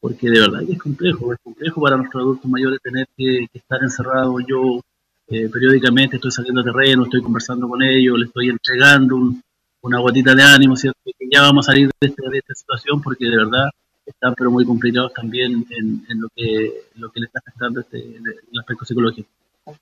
[0.00, 4.42] porque de verdad es complejo, es complejo para nuestros adultos mayores tener que, estar encerrados.
[4.48, 4.80] Yo
[5.28, 9.34] eh, periódicamente estoy saliendo a terreno, estoy conversando con ellos, les estoy entregando
[9.82, 10.98] una gotita de ánimo, ¿cierto?
[11.30, 13.68] Ya vamos a salir de, este, de esta situación porque de verdad
[14.04, 18.58] están pero muy complicados también en, lo que lo que le está afectando este, el
[18.58, 19.28] aspecto psicológico.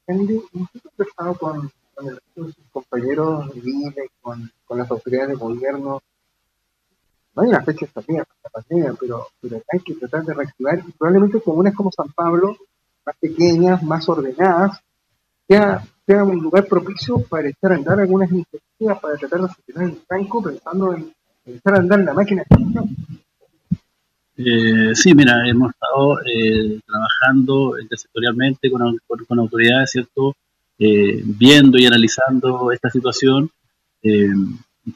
[0.09, 6.03] Nosotros estado con, con el, sus compañeros de con, con las autoridades de gobierno,
[7.35, 10.83] no hay una fecha establecida para la pandemia, pero, pero hay que tratar de reactivar
[10.99, 12.57] probablemente comunas como San Pablo,
[13.05, 14.81] más pequeñas, más ordenadas,
[15.49, 19.91] sea, sea un lugar propicio para echar a andar algunas iniciativas para tratar de gestionar
[19.91, 21.13] el franco pensando en,
[21.47, 22.45] echar a andar la máquina
[24.39, 30.35] eh, sí, mira, hemos estado eh, trabajando intersectorialmente con, con, autoridades, ¿cierto?
[30.79, 33.51] Eh, viendo y analizando esta situación.
[34.03, 34.29] Eh,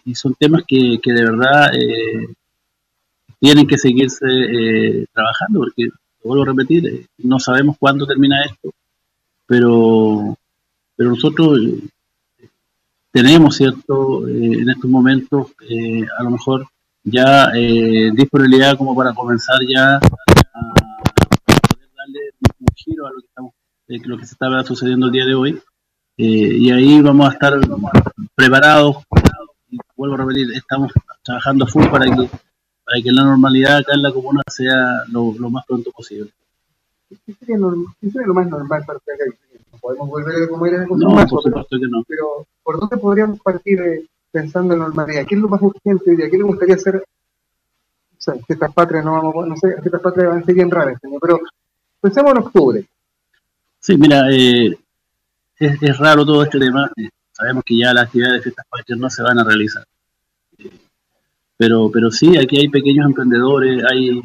[0.04, 1.70] y son temas que, que de verdad
[3.40, 5.88] tienen que seguirse trabajando, porque,
[6.22, 8.70] vuelvo a repetir, no sabemos cuándo termina esto,
[9.46, 10.36] pero,
[10.94, 11.58] pero nosotros
[13.10, 14.28] tenemos, ¿cierto?
[14.28, 15.48] en estos momentos,
[16.18, 16.68] a lo mejor
[17.02, 22.20] ya eh, disponibilidad como para comenzar ya a poder darle
[22.58, 23.52] un giro a lo que estamos
[23.88, 25.60] eh, lo que se estaba sucediendo el día de hoy
[26.16, 27.54] eh, y ahí vamos a estar
[28.34, 28.96] preparados
[29.70, 30.92] y vuelvo a repetir estamos
[31.22, 32.28] trabajando full para que
[32.84, 36.30] para que la normalidad acá en la comuna sea lo, más pronto posible
[37.08, 41.42] ¿Qué sería, lo más normal para que no podemos volver a como era no, por
[41.42, 45.26] supuesto que no pero ¿por dónde podríamos partir pensando en normalidad.
[45.26, 46.30] ¿Qué es lo más urgente hoy día?
[46.30, 46.96] ¿Qué le gustaría hacer?
[46.96, 50.70] O sea, que estas patrias no vamos, no sé, estas patrias van a ser bien
[50.70, 51.40] raras, pero
[52.00, 52.84] pensemos en octubre.
[53.78, 54.76] Sí, mira, eh,
[55.60, 56.90] es, raro todo este tema.
[56.96, 59.84] Eh, sabemos que ya las actividades de fiestas patrias no se van a realizar.
[61.56, 64.22] Pero, pero sí, aquí hay pequeños emprendedores, hay,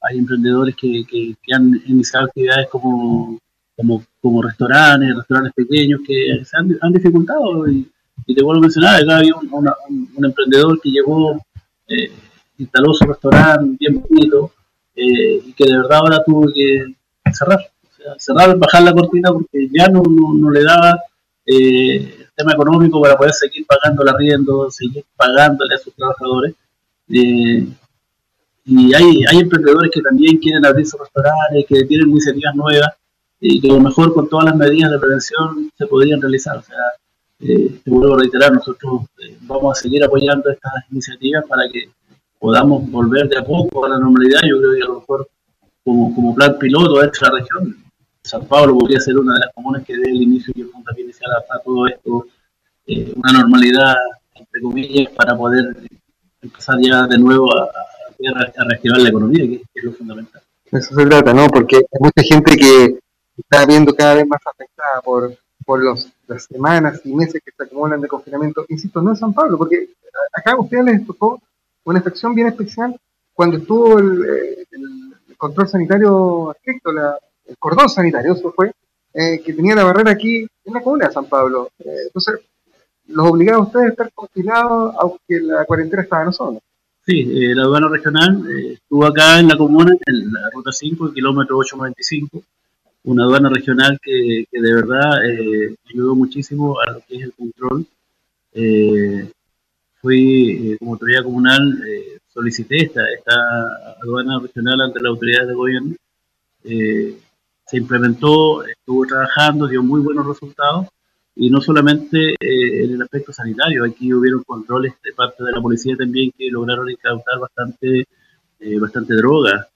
[0.00, 3.38] hay emprendedores que, que, han iniciado actividades como,
[3.76, 7.88] como, como restaurantes, restaurantes pequeños que se han, dificultado y,
[8.26, 11.40] te vuelvo a mencionar, acá había un, emprendedor que llegó,
[11.86, 12.10] eh,
[12.58, 14.52] instaló su restaurante bien bonito
[14.94, 16.94] eh, y que de verdad ahora tuvo que
[17.32, 17.71] cerrar.
[18.18, 20.98] Cerrar, bajar la cortina porque ya no, no, le daba
[21.46, 26.54] eh, el tema económico para poder seguir pagando el arriendo, seguir pagándole a sus trabajadores.
[27.08, 32.90] y hay, hay emprendedores que también quieren abrir sus restaurantes, que tienen iniciativas nuevas
[33.44, 36.58] y que a lo mejor con todas las medidas de prevención se podrían realizar.
[36.58, 36.76] O sea,
[37.40, 41.90] eh, te vuelvo a reiterar, nosotros eh, vamos a seguir apoyando estas iniciativas para que
[42.38, 44.40] podamos volver de a poco a la normalidad.
[44.48, 45.28] Yo creo que a lo mejor
[45.82, 47.81] como, como plan piloto de esta región,
[48.22, 51.04] San Pablo podría ser una de las comunas que dé el inicio y el puntapié
[51.04, 52.26] inicial a, todo esto,
[52.86, 53.96] eh, una normalidad,
[54.34, 55.76] entre comillas, para poder
[56.40, 60.42] empezar ya de nuevo a, a, reactivar la economía, que, es lo fundamental.
[60.70, 61.46] Eso se trata, ¿no?
[61.48, 62.98] Porque hay mucha gente que
[63.36, 67.62] está viendo cada vez más afectada por por los, las semanas y meses que se
[67.62, 69.90] acumulan de confinamiento, insisto, no en San Pablo, porque
[70.32, 71.40] acá a ustedes les tocó
[71.84, 72.98] una infección bien especial
[73.32, 74.66] cuando estuvo el, eh,
[75.36, 76.92] control sanitario estricto,
[77.46, 78.72] el cordón sanitario, eso fue,
[79.14, 81.70] eh, que tenía la barrera aquí en la comuna de San Pablo.
[81.78, 82.40] Eh, entonces,
[83.08, 86.58] los obligaba a ustedes a estar confinados, aunque la cuarentena estaba en zona.
[87.04, 87.24] Sí,
[87.54, 92.42] la aduana regional estuvo acá en la comuna, en la ruta 5, el kilómetro 895
[93.04, 97.32] una aduana regional que, que de verdad eh, ayudó muchísimo a lo que es el
[97.32, 97.86] control.
[98.54, 99.30] Eh,
[100.00, 103.34] fui, eh, como autoridad comunal, eh, solicité esta, esta
[104.02, 105.96] aduana regional ante las autoridades de gobierno.
[107.72, 110.88] Se implementó, estuvo trabajando, dio muy buenos resultados
[111.34, 115.96] y no solamente en el aspecto sanitario, aquí hubieron controles de parte de la policía
[115.96, 118.06] también que lograron incautar bastante,
[118.78, 119.68] bastante droga.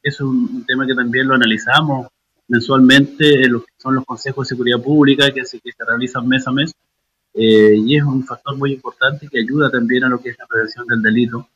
[0.00, 2.06] es un, tema que también lo analizamos
[2.46, 6.28] mensualmente en lo que son los consejos de seguridad pública que se, que se realizan
[6.28, 6.72] mes a mes
[7.34, 10.46] eh, y es un factor muy importante que ayuda también a lo que es la
[10.46, 11.48] prevención del delito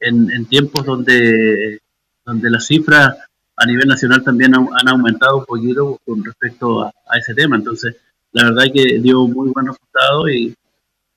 [0.00, 1.80] en, en tiempos donde,
[2.24, 3.14] donde las cifras
[3.56, 7.56] a nivel nacional también han, aumentado un poquito con respecto a, ese tema.
[7.56, 7.96] Entonces,
[8.32, 10.54] la verdad es que dio muy buen resultado y,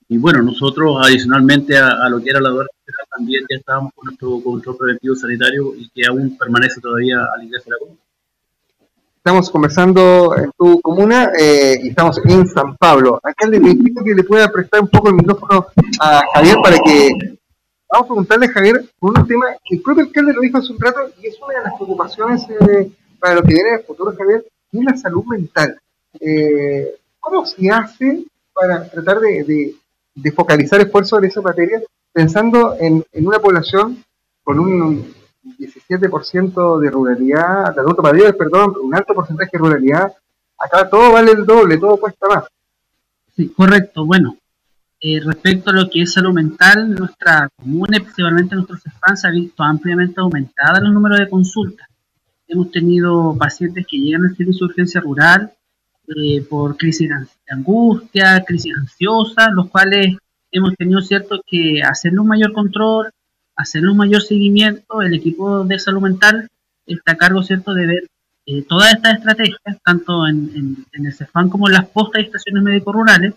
[0.09, 2.51] y bueno, nosotros adicionalmente a, lo que era la
[3.15, 7.65] también ya estábamos con nuestro control preventivo sanitario y que aún permanece todavía al ingreso
[7.65, 7.99] de la comuna.
[9.17, 13.19] Estamos conversando en tu comuna eh, y estamos en San Pablo.
[13.21, 15.67] Alcalde, le invito que le pueda prestar un poco el micrófono
[15.99, 17.36] a Javier para que
[17.89, 20.71] vamos a preguntarle a Javier por un tema que el propio alcalde lo dijo hace
[20.71, 23.83] un rato y es una de las preocupaciones eh, para lo que viene en el
[23.83, 25.79] futuro, Javier, y es la salud mental.
[26.19, 28.23] Eh, ¿Cómo se hace
[28.53, 29.75] para tratar de,
[30.35, 34.03] focalizar esfuerzos en esa materia pensando en, una población
[34.43, 35.13] con un
[35.59, 40.11] 17% de ruralidad, de mayores, perdón, un alto porcentaje de ruralidad,
[40.57, 42.45] acá todo vale el doble, todo cuesta más.
[43.35, 44.05] Sí, correcto.
[44.05, 44.35] Bueno,
[44.99, 49.31] eh, respecto a lo que es salud mental, nuestra comuna, principalmente nuestros CEFAN, se ha
[49.31, 51.87] visto ampliamente aumentada el número de consultas.
[52.47, 55.51] Hemos tenido pacientes que llegan al servicio de urgencia rural
[56.07, 57.15] eh, por crisis de
[57.49, 60.15] angustia, crisis ansiosa, los cuales
[60.51, 63.11] hemos tenido cierto que hacerle un mayor control,
[63.55, 65.01] hacerle un mayor seguimiento.
[65.01, 66.49] El equipo de salud mental
[66.85, 68.07] está a cargo cierto de ver
[68.45, 73.33] eh, todas estas estrategias, tanto en, el CEFAN como en las postas y estaciones médico-rurales.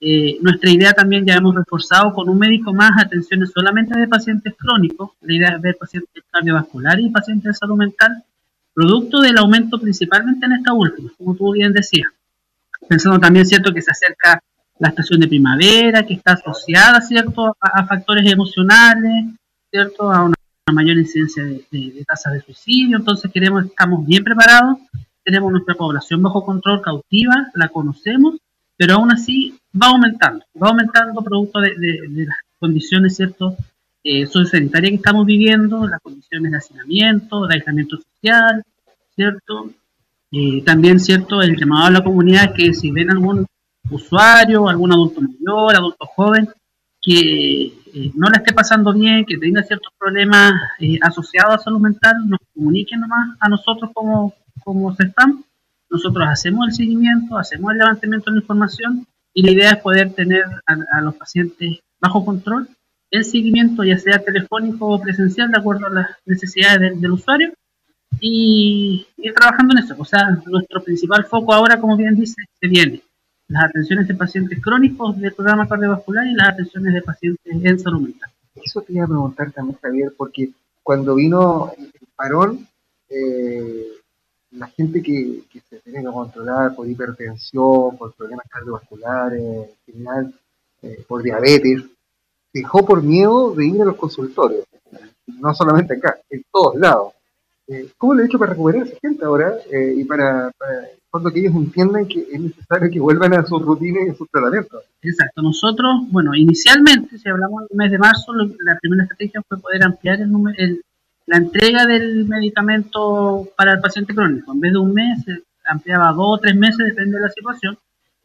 [0.00, 4.54] Eh, nuestra idea también ya hemos reforzado con un médico más atenciones solamente de pacientes
[4.56, 5.10] crónicos.
[5.22, 8.24] La idea es ver pacientes cardiovasculares y pacientes de salud mental
[8.78, 12.12] producto del aumento principalmente en esta última, como tú bien decías.
[12.88, 14.40] Pensando también, ¿cierto?, que se acerca
[14.78, 19.34] la estación de primavera, que está asociada, ¿cierto?, a, factores emocionales,
[19.68, 20.34] ¿cierto?, a una,
[20.72, 22.98] mayor incidencia de, de, tasas de suicidio.
[22.98, 24.78] Entonces, queremos, estamos bien preparados,
[25.24, 28.36] tenemos nuestra población bajo control cautiva, la conocemos,
[28.76, 31.74] pero aún así va aumentando, va aumentando producto de,
[32.26, 33.56] las condiciones, ¿cierto?,
[34.04, 38.64] eh, sociosanitaria que estamos viviendo, las condiciones de hacinamiento, de aislamiento social,
[39.14, 39.70] ¿cierto?
[40.30, 41.42] Eh, también, ¿cierto?
[41.42, 43.46] El llamado a la comunidad que si ven algún
[43.90, 46.48] usuario, algún adulto mayor, adulto joven,
[47.00, 51.80] que eh, no le esté pasando bien, que tenga ciertos problemas eh, asociados a salud
[51.80, 55.44] mental, nos comuniquen nomás a nosotros como, como están
[55.90, 60.12] Nosotros hacemos el seguimiento, hacemos el levantamiento de la información y la idea es poder
[60.12, 62.68] tener a los pacientes bajo control
[63.10, 67.52] el seguimiento, ya sea telefónico o presencial, de acuerdo a las necesidades del, usuario,
[68.20, 69.94] y ir trabajando en eso.
[69.98, 73.02] O sea, nuestro principal foco ahora, como bien dice, se viene
[73.48, 78.00] las atenciones de pacientes crónicos del programa cardiovascular y las atenciones de pacientes en salud
[78.00, 78.30] mental.
[78.54, 80.50] Eso te iba a preguntar también, Javier, porque
[80.82, 82.66] cuando vino el parón,
[83.08, 83.86] eh,
[84.52, 90.34] la gente que, se tiene que controlar por hipertensión, por problemas cardiovasculares, en
[90.82, 91.84] eh, por diabetes,
[92.52, 94.64] dejó por miedo de ir a los consultorios,
[95.26, 97.12] no solamente acá, en todos lados.
[97.66, 100.50] Eh, ¿Cómo lo he hecho para recuperar a esa gente ahora eh, y para,
[101.10, 104.28] para que ellos entiendan que es necesario que vuelvan a sus rutinas y a sus
[104.30, 104.84] tratamientos?
[105.02, 105.42] Exacto.
[105.42, 110.20] Nosotros, bueno, inicialmente, si hablamos del mes de marzo, la primera estrategia fue poder ampliar
[110.22, 110.56] el número,
[111.28, 114.52] la entrega del medicamento para el paciente crónico.
[114.52, 117.78] En vez de un mes, se ampliaba dos o tres meses, depende de la situación.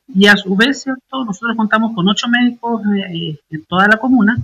[0.07, 1.25] Y a su vez, ¿cierto?
[1.25, 4.37] nosotros contamos con ocho médicos eh, en toda la comuna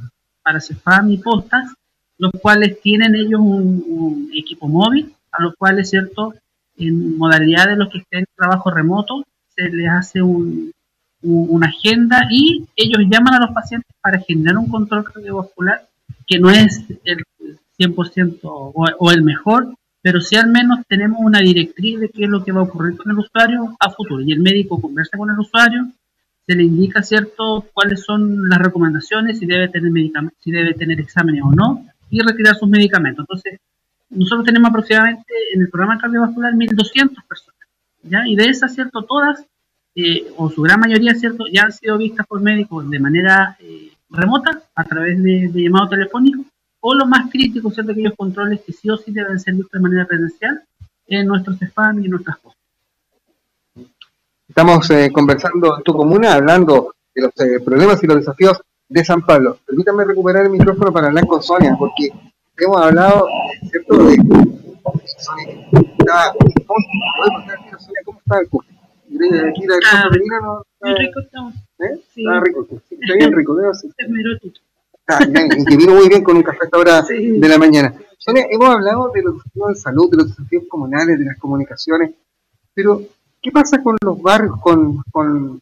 [0.44, 1.74] para CEFAM y postas,
[2.18, 6.34] los cuales tienen ellos un, equipo móvil, a los cuales, ¿cierto?
[6.78, 9.24] En modalidad de los que estén en trabajo remoto,
[9.56, 10.72] se les hace un,
[11.22, 15.88] una agenda y ellos llaman a los pacientes para generar un control cardiovascular
[16.28, 17.24] que no es el
[17.80, 22.44] 100% o, el mejor, pero si al menos tenemos una directriz de qué es lo
[22.44, 24.22] que va a ocurrir con el usuario a futuro.
[24.22, 25.88] Y el médico conversa con el usuario,
[26.46, 29.92] se le indica cierto cuáles son las recomendaciones, si debe tener
[30.40, 33.24] si debe tener exámenes o no, y retirar sus medicamentos.
[33.24, 33.60] Entonces,
[34.10, 37.68] nosotros tenemos aproximadamente en el programa cardiovascular 1.200 personas,
[38.04, 38.28] ¿ya?
[38.28, 39.46] Y de esas, cierto, todas,
[39.96, 43.92] eh, o su gran mayoría, cierto, ya han sido vistas por médicos de manera eh,
[44.10, 46.46] remota, a través de llamado telefónico,
[46.82, 47.92] o lo más crítico, ¿cierto?
[47.92, 50.64] Aquellos controles que sí o sí deben ser vistos de manera presencial
[51.08, 52.58] en nuestros spam y en nuestras cosas.
[54.48, 59.06] Estamos eh, conversando en tu comuna, hablando de los eh, problemas y los desafíos de
[59.06, 59.60] San Pablo.
[59.66, 62.10] Permítame recuperar el micrófono para hablar con Sonia, porque
[62.58, 63.28] hemos hablado,
[63.70, 64.04] ¿cierto?
[64.06, 64.16] De
[65.18, 66.34] Sonia, está,
[66.66, 66.86] ¿cómo,
[67.78, 68.70] Sonia, ¿cómo está el curso?
[69.50, 71.54] Aquí la ah, rico estamos.
[71.80, 72.00] ¿Eh?
[72.14, 72.24] Sí.
[72.24, 73.74] Está rico, está bien rico, debe
[75.18, 75.58] ser.
[75.58, 77.94] Es que vino muy bien con un café a esta hora de la mañana.
[78.18, 82.12] Sonia, hemos hablado de los desafíos de salud, de los desafíos comunales, de las comunicaciones,
[82.74, 83.02] pero
[83.42, 85.62] ¿qué pasa con los barrios, con, con,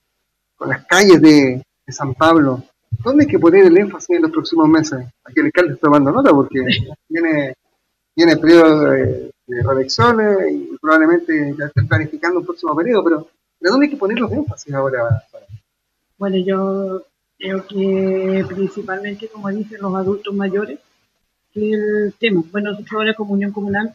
[0.65, 2.63] las calles de, San Pablo?
[3.03, 5.05] ¿Dónde hay que poner el énfasis en los próximos meses?
[5.23, 6.59] Aquí el alcalde está tomando nota porque
[7.07, 7.53] viene,
[8.15, 13.27] viene el periodo de, de reelecciones y probablemente ya estén planificando un próximo periodo, pero
[13.59, 15.23] ¿de dónde hay que poner los énfasis ahora?
[16.17, 17.03] Bueno, yo
[17.37, 20.79] Creo que principalmente, como dicen los adultos mayores,
[21.53, 22.43] que el tema.
[22.51, 23.93] Bueno, nosotros ahora Comunión Comunal,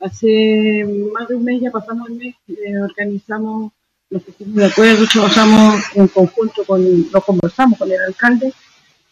[0.00, 3.72] hace más de un mes, ya pasamos el mes, eh, organizamos,
[4.10, 6.82] nos pusimos de acuerdo, trabajamos en conjunto con,
[7.12, 8.52] lo conversamos con el alcalde,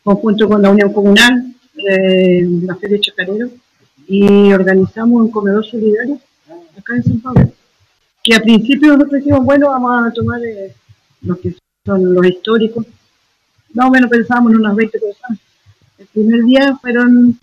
[0.03, 3.49] conjunto con la Unión Comunal, eh, la Feria Chacarero,
[4.09, 6.19] y organizamos un comedor solidario
[6.77, 7.53] acá en San Pablo.
[8.23, 10.75] Que a principio nosotros dijimos, bueno, vamos a tomar eh,
[11.23, 11.55] los que
[11.85, 12.87] son los históricos.
[13.75, 15.39] Más o menos pensábamos en unas 20 personas.
[15.99, 17.39] El primer día fueron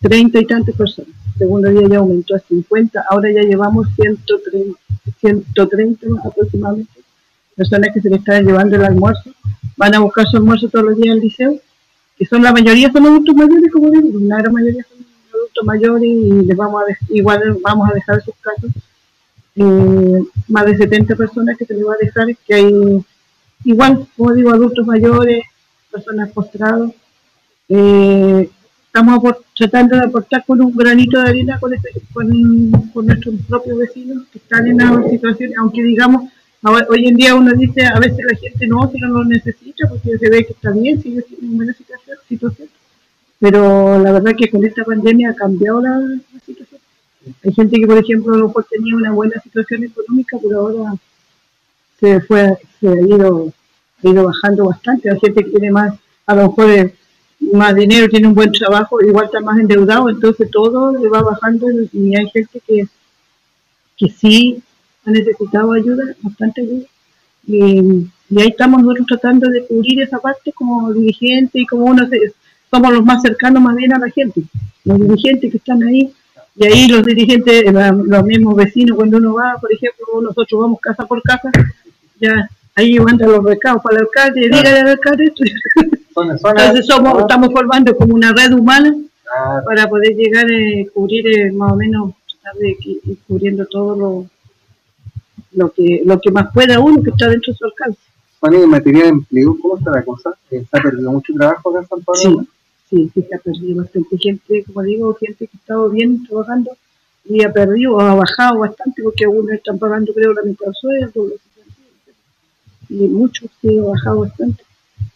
[0.00, 1.10] 30 y tantas personas.
[1.32, 3.04] El segundo día ya aumentó a 50.
[3.10, 4.78] Ahora ya llevamos 130,
[5.20, 7.00] 130 aproximadamente
[7.60, 9.30] personas que se le están llevando el almuerzo.
[9.76, 11.54] Van a buscar su almuerzo todos los días al liceo,
[12.16, 16.02] que son la mayoría son adultos mayores, como digo, una gran mayoría son adultos mayores
[16.02, 18.70] y les vamos a igual vamos a dejar sus casos
[19.56, 23.04] eh, más de 70 personas que se les va a dejar, que hay
[23.64, 25.44] igual, como digo, adultos mayores,
[25.90, 26.92] personas postrados.
[27.68, 28.48] Eh,
[28.86, 32.26] estamos tratando de aportar con un granito de arena con, este, con,
[33.06, 36.30] nuestros propios vecinos que están en una situación, aunque digamos,
[36.88, 40.18] hoy en día uno dice, a veces la gente no, si no lo necesita, porque
[40.18, 42.70] se ve que está bien, si ellos tienen buena situación.
[43.38, 46.00] Pero la verdad que con esta pandemia ha cambiado la,
[46.44, 46.80] situación.
[47.44, 50.94] Hay gente que, por ejemplo, mejor tenía una buena situación económica, pero ahora
[52.00, 53.52] se fue, se ha ido,
[54.02, 55.10] ha ido bajando bastante.
[55.10, 55.94] Hay gente tiene más,
[56.26, 56.92] a lo mejor
[57.52, 61.66] más dinero, tiene un buen trabajo, igual está más endeudado, entonces todo le va bajando
[61.92, 62.86] y hay gente que,
[63.96, 64.62] que sí
[65.04, 66.86] ha necesitado ayuda, bastante ayuda.
[67.46, 68.06] Y,
[68.38, 72.08] ahí estamos nosotros tratando de cubrir esa parte como dirigente y como uno
[72.70, 74.42] somos los más cercanos más bien a la gente,
[74.84, 76.12] los dirigentes que están ahí.
[76.56, 81.06] Y ahí los dirigentes, los mismos vecinos, cuando uno va, por ejemplo, nosotros vamos casa
[81.06, 81.50] por casa,
[82.20, 85.44] ya ahí mandan los recados para el alcalde, dígale al alcalde esto.
[86.16, 88.94] Entonces somos, estamos formando como una red humana
[89.64, 92.12] para poder llegar a eh, cubrir eh, más o menos,
[92.58, 94.26] de ir cubriendo todo lo,
[95.52, 98.00] lo que lo que más pueda uno que está dentro de su alcance.
[98.40, 100.30] Juan, en materia de empleo, ¿cómo está la cosa?
[100.50, 102.46] ¿Está ha perdido mucho trabajo acá en San Pablo?
[102.88, 106.70] Sí, sí, se ha perdido bastante gente, como digo, gente que ha estado bien trabajando
[107.24, 110.74] y ha perdido o ha bajado bastante porque algunos están pagando creo la mitad del
[110.74, 111.34] sueldo
[112.90, 114.62] y muchos sí ha bajado bastante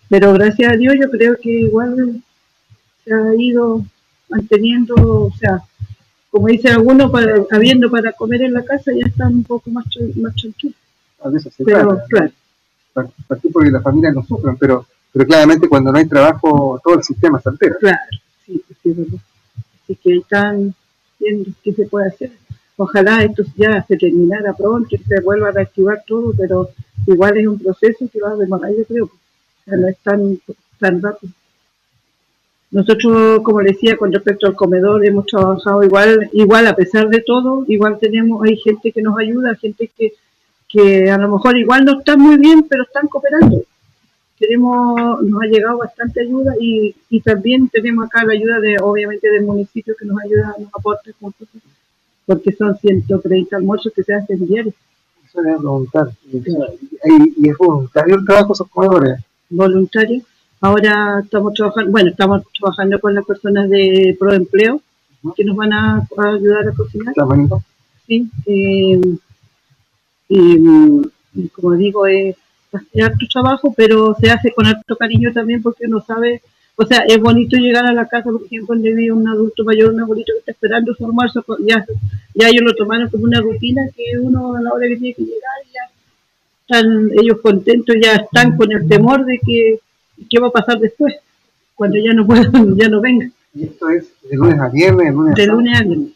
[0.09, 2.23] pero gracias a Dios yo creo que igual
[3.05, 3.85] se ha ido
[4.29, 5.61] manteniendo, o sea,
[6.31, 9.85] como dicen algunos, para, habiendo para comer en la casa ya están un poco más,
[10.17, 10.77] más tranquilos.
[11.21, 12.33] A veces se pero, claro.
[13.27, 17.03] Partir porque las familias no sufren, pero, pero claramente cuando no hay trabajo todo el
[17.03, 17.77] sistema se altera.
[17.81, 17.99] Claro,
[18.47, 19.21] sí, sí, es verdad.
[19.83, 20.75] Así que están
[21.19, 22.31] viendo qué se puede hacer.
[22.77, 26.71] Ojalá esto ya se terminara pronto, que se vuelva a reactivar todo, pero
[27.07, 29.11] igual es un proceso que va a demorar, yo creo
[29.67, 30.39] no es tan,
[30.79, 31.33] tan rápido.
[32.71, 37.65] Nosotros, como decía, con respecto al comedor, hemos trabajado igual, igual a pesar de todo,
[37.69, 40.13] igual tenemos, hay gente que nos ayuda, gente que,
[40.69, 43.63] que a lo mejor igual no está muy bien, pero están cooperando.
[44.39, 49.31] Tenemos, nos ha llegado bastante ayuda y, y también tenemos acá la ayuda de, obviamente,
[49.31, 51.11] del municipio que nos ayuda, nos aporta
[52.27, 54.75] porque son 130 almuerzos que se hacen diarios.
[55.35, 56.11] Eso es preguntar.
[56.33, 59.21] ¿Y, es voluntario el trabajo esos comedores?
[59.51, 60.23] voluntarios.
[60.61, 64.81] Ahora estamos trabajando, bueno, estamos trabajando con las personas de Proempleo
[65.37, 67.15] que nos van a, ayudar a cocinar.
[68.07, 69.01] Sí, eh,
[70.29, 72.37] y, como digo, es
[72.73, 76.43] harto trabajo, pero se hace con harto cariño también porque uno sabe,
[76.77, 79.93] o sea, es bonito llegar a la casa, por ejemplo, donde vive un adulto mayor,
[79.93, 81.85] un abuelito que está esperando su almuerzo, pues ya,
[82.35, 85.23] ya ellos lo tomaron como una rutina que uno a la hora que tiene que
[85.23, 85.41] llegar
[85.73, 85.91] ya
[86.67, 89.79] están ellos contentos, ya están con el temor de que
[90.29, 91.15] qué va a pasar después,
[91.75, 93.33] cuando ya no puedan, ya no vengan.
[93.55, 95.15] ¿Y esto es de lunes a viernes?
[95.37, 96.11] De lunes a viernes.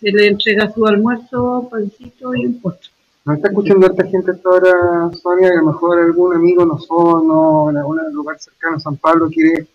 [0.00, 2.90] Se le entrega su almuerzo, pancito y un postre.
[3.26, 5.50] ¿No está escuchando esta gente hasta ahora, Sonia?
[5.50, 9.28] a lo mejor algún amigo no son, no, en algún lugar cercano a San Pablo
[9.28, 9.66] quiere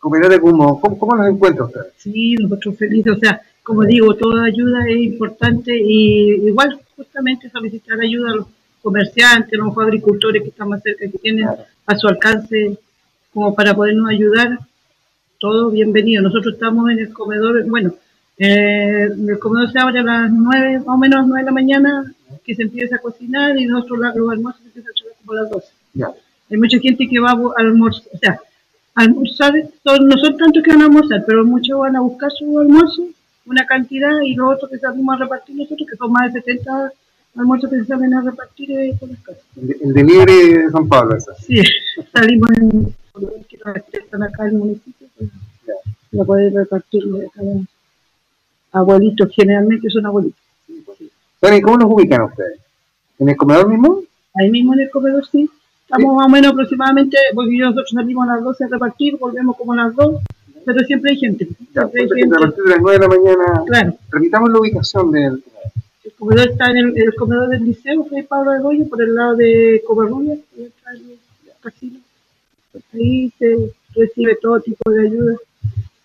[0.00, 1.82] cooperar como, ¿cómo, cómo los encuentra usted?
[1.96, 8.00] Sí, nosotros felices, o sea, como digo, toda ayuda es importante y igual justamente solicitar
[8.00, 8.46] ayuda a los
[8.82, 11.46] comerciantes, los agricultores que están más cerca, que tienen
[11.86, 12.76] a su alcance
[13.32, 14.58] como para podernos ayudar,
[15.38, 16.20] todo bienvenido.
[16.20, 17.94] Nosotros estamos en el comedor, bueno,
[18.44, 22.12] eh, el comedor se abre a las 9, más o menos 9 de la mañana,
[22.44, 25.42] que se empieza a cocinar y nosotros los almuerzos se empiezan a echar como a
[25.42, 25.66] las 12.
[26.50, 28.40] Hay mucha gente que va a almorzar, o sea,
[28.96, 33.06] almorzar, no son tantos que van a almorzar, pero muchos van a buscar su almuerzo,
[33.46, 36.92] una cantidad, y los otros que salimos a repartir nosotros, que son más de 70
[37.36, 39.44] almuerzo que se salen a repartir eh, por las casas.
[39.56, 41.32] El, delivery de San Pablo, esa.
[41.36, 41.62] Sí,
[42.12, 42.94] salimos en
[43.48, 43.58] que
[43.98, 45.30] están acá en el municipio pues,
[46.10, 46.82] para poder cada
[48.72, 50.40] abuelitos, generalmente son abuelitos.
[51.42, 52.60] ¿Y cómo nos ubican ustedes?
[53.18, 54.02] ¿En el comedor mismo?
[54.34, 55.48] Ahí mismo en el comedor, sí.
[55.82, 59.72] Estamos más o menos aproximadamente, porque nosotros salimos a las 12 a repartir, volvemos como
[59.74, 60.22] a las 2,
[60.64, 61.44] pero siempre hay gente.
[61.46, 62.36] Siempre hay gente.
[62.36, 63.64] A partir de las 9 de la mañana.
[63.66, 63.94] Claro.
[64.10, 65.42] Repitamos la ubicación del
[66.04, 69.36] el comedor está en el, comedor del liceo, que Pablo de Goyo, por el lado
[69.36, 71.18] de Covarrubias, ahí está el
[71.60, 72.00] casino.
[72.92, 75.36] Ahí se recibe todo tipo de ayuda,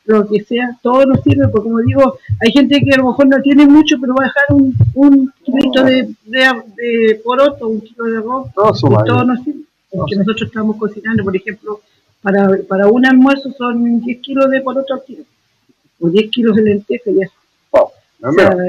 [0.07, 3.27] lo que sea, todo nos sirve, porque como digo, hay gente que a lo mejor
[3.27, 8.05] no tiene mucho, pero va a dejar un, un kilito de, de, poroto, un kilo
[8.05, 9.61] de arroz, todo, y todo nos sirve.
[9.91, 11.81] Porque nosotros estamos cocinando, por ejemplo,
[12.21, 15.23] para, para un almuerzo son 10 kilos de poroto al kilo,
[15.99, 17.33] o 10 kilos de lenteja y eso.
[18.19, 18.63] No, claro,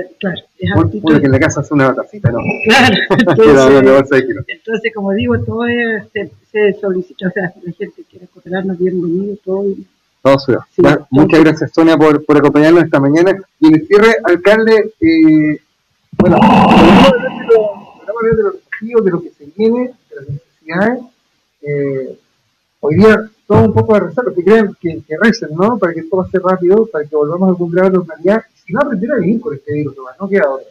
[0.59, 2.39] es uno, que en la casa hace una batacita, ¿no?
[2.65, 2.97] Claro,
[3.79, 6.05] entonces, entonces, como digo, todo es,
[6.53, 9.65] se, solicita, o sea, la gente quiere cooperarnos, bienvenido, todo.
[10.23, 10.53] Todo sí,
[11.11, 13.41] Muchas gracias, Sonia, por, por acompañarnos esta mañana.
[13.61, 15.61] Y en el cierre, alcalde, eh,
[16.19, 21.01] bueno, vamos a hablar de los objetivos, de lo que se viene, de las necesidades.
[21.63, 22.19] Eh,
[22.81, 25.79] hoy día todo un poco de rezar, que crean que, que recen, ¿no?
[25.79, 28.81] Para que todo pase rápido, para que volvamos a algún grado de normalidad y no
[28.81, 30.67] aprender a vivir con este virus, no queda otra.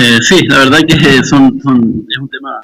[0.00, 2.60] Eh, sí, la verdad que son, son, es un tema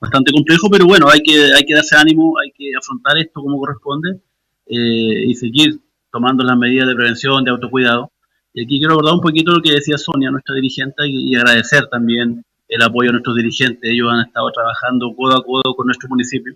[0.00, 3.58] bastante complejo, pero bueno, hay que, hay que darse ánimo, hay que afrontar esto como
[3.58, 4.18] corresponde
[4.66, 8.10] eh, y seguir tomando las medidas de prevención, de autocuidado.
[8.52, 12.44] Y aquí quiero abordar un poquito lo que decía Sonia, nuestra dirigente, y, agradecer también
[12.68, 13.90] el apoyo a nuestros dirigentes.
[13.90, 16.54] Ellos han estado trabajando codo a codo con nuestro municipio.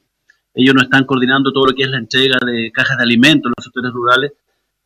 [0.55, 3.55] Ellos nos están coordinando todo lo que es la entrega de cajas de alimentos en
[3.57, 4.33] los sectores rurales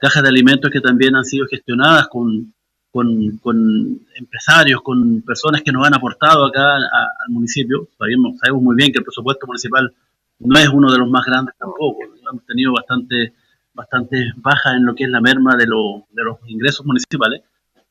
[0.02, 2.52] cajas de alimentos que también han sido gestionadas con,
[2.90, 7.88] con, empresarios, con personas que nos han aportado acá al municipio.
[7.96, 9.94] Sabemos, sabemos muy bien que el presupuesto municipal
[10.44, 11.98] no es uno de los más grandes tampoco.
[12.02, 13.32] Hemos tenido bastante,
[13.74, 17.42] bastante baja en lo que es la merma de, de los ingresos municipales.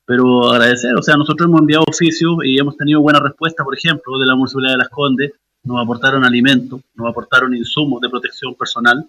[0.05, 4.17] Pero agradecer, o sea, nosotros hemos enviado oficios y hemos tenido buena respuesta, por ejemplo,
[4.17, 5.31] de la Municipalidad de Las Condes,
[5.63, 9.05] nos aportaron alimentos, nos aportaron insumos de protección personal,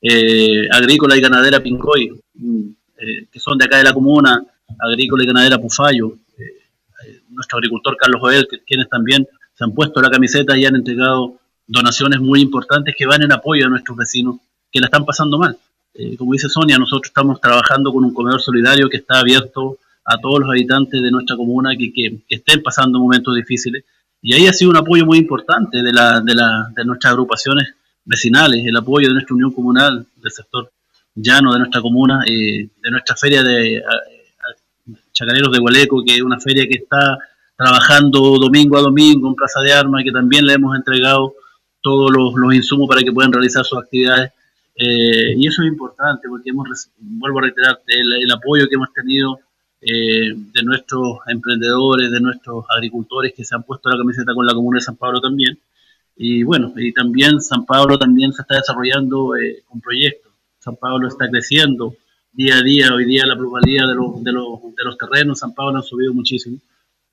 [0.00, 2.68] eh, agrícola y ganadera Pincoy, mm,
[2.98, 4.42] eh, que son de acá de la comuna,
[4.78, 10.00] agrícola y ganadera Pufayo, eh, nuestro agricultor Carlos Joel, que, quienes también se han puesto
[10.00, 11.39] la camiseta y han entregado
[11.70, 14.36] donaciones muy importantes que van en apoyo a nuestros vecinos
[14.72, 15.56] que la están pasando mal.
[16.18, 20.40] como dice Sonia, nosotros estamos trabajando con un comedor solidario que está abierto a todos
[20.40, 23.84] los habitantes de nuestra comuna que, que, estén pasando momentos difíciles.
[24.22, 27.74] Y ahí ha sido un apoyo muy importante de, la, de, la, de nuestras agrupaciones
[28.04, 30.70] vecinales, el apoyo de nuestra unión comunal, del sector
[31.14, 33.82] llano de nuestra comuna, eh, de nuestra feria de
[35.12, 37.18] Chacareros de Gualeco, que es una feria que está
[37.56, 41.34] trabajando domingo a domingo en Plaza de Armas, que también le hemos entregado
[41.80, 44.32] todos los, insumos para que puedan realizar sus actividades.
[44.74, 46.68] Eh, y eso es importante porque hemos,
[46.98, 49.38] vuelvo a reiterar, el, apoyo que hemos tenido
[49.80, 54.54] eh, de nuestros emprendedores, de nuestros agricultores que se han puesto la camiseta con la
[54.54, 55.58] Comuna de San Pablo también,
[56.22, 60.30] y bueno, y también San Pablo también se está desarrollando eh, con proyectos.
[60.58, 61.94] San Pablo está creciendo
[62.32, 62.92] día a día.
[62.94, 66.12] Hoy día la pluralidad de los, de los, de los terrenos San Pablo han subido
[66.12, 66.58] muchísimo.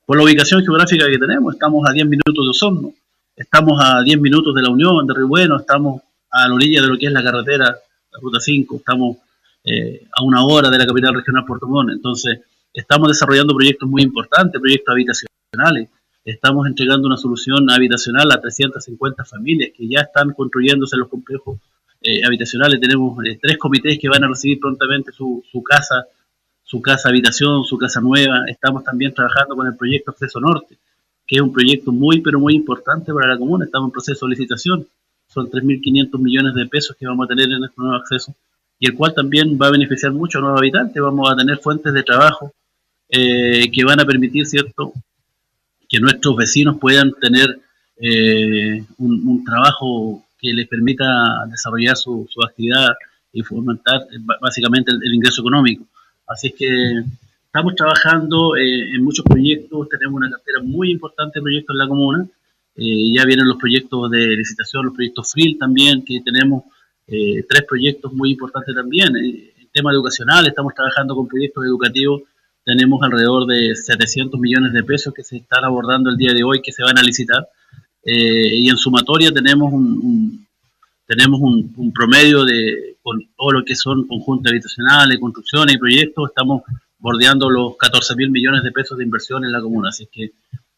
[0.05, 2.93] Por la ubicación geográfica que tenemos, estamos a 10 minutos de Osorno,
[3.37, 6.87] estamos a 10 minutos de la Unión, de Río Bueno, estamos a la orilla de
[6.87, 9.17] lo que es la carretera, la Ruta 5, estamos
[9.63, 11.91] eh, a una hora de la capital regional Puerto Montt.
[11.91, 12.39] Entonces,
[12.73, 15.89] estamos desarrollando proyectos muy importantes, proyectos habitacionales,
[16.25, 21.59] estamos entregando una solución habitacional a 350 familias que ya están construyéndose los complejos
[22.01, 22.81] eh, habitacionales.
[22.81, 26.07] Tenemos eh, tres comités que van a recibir prontamente su, su, casa,
[26.63, 28.45] su casa habitación, su casa nueva.
[28.47, 30.77] Estamos también trabajando con el proyecto Acceso Norte,
[31.27, 33.65] que es un proyecto muy, pero muy importante para la comuna.
[33.65, 34.87] Estamos en proceso de licitación.
[35.27, 38.33] Son 3.500 millones de pesos que vamos a tener en este nuevo acceso
[38.79, 41.01] y el cual también va a beneficiar mucho a nuevos habitantes.
[41.01, 42.53] Vamos a tener fuentes de trabajo
[43.09, 44.93] eh, que van a permitir, ¿cierto?,
[45.89, 47.59] que nuestros vecinos puedan tener
[47.99, 51.05] eh, un, trabajo que les permita
[51.49, 52.89] desarrollar su, actividad
[53.31, 55.85] y fomentar eh, básicamente el, ingreso económico.
[56.27, 57.03] Así es que
[57.57, 61.87] estamos trabajando eh, en muchos proyectos, tenemos una cartera muy importante de proyectos en la
[61.87, 62.27] comuna,
[62.79, 66.65] ya vienen los proyectos de licitación, los proyectos FRIL también, que tenemos
[67.07, 69.15] tres proyectos muy importantes también.
[69.17, 72.21] En tema educacional, estamos trabajando con proyectos educativos
[72.67, 76.61] tenemos alrededor de 700 millones de pesos que se están abordando el día de hoy,
[76.61, 77.47] que se van a licitar.
[78.03, 80.45] Eh, y en sumatoria tenemos un,
[81.05, 86.63] tenemos un, promedio de, con todo lo que son conjuntos habitacionales, construcciones y proyectos, estamos
[86.99, 89.89] bordeando los 14 mil millones de pesos de inversión en la comuna.
[89.89, 90.31] Así que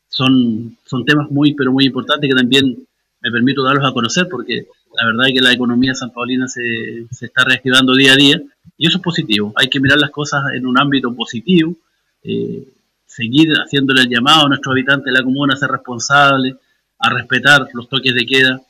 [0.07, 2.77] son, son temas muy, pero muy importantes que también
[3.21, 7.05] me permito darlos a conocer porque la verdad es que la economía san paulina se,
[7.11, 8.41] se está reactivando día a día
[8.77, 9.53] y eso es positivo.
[9.55, 11.75] Hay que mirar las cosas en un ámbito positivo,
[12.23, 12.67] eh,
[13.05, 16.55] seguir haciéndole el llamado a nuestros habitantes de la comuna a ser responsables,
[16.97, 18.61] a respetar los toques de queda.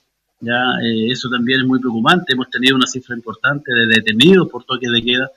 [0.41, 2.33] Ya eh, eso también es muy preocupante.
[2.33, 5.29] Hemos tenido una cifra importante de detenidos por toques de queda,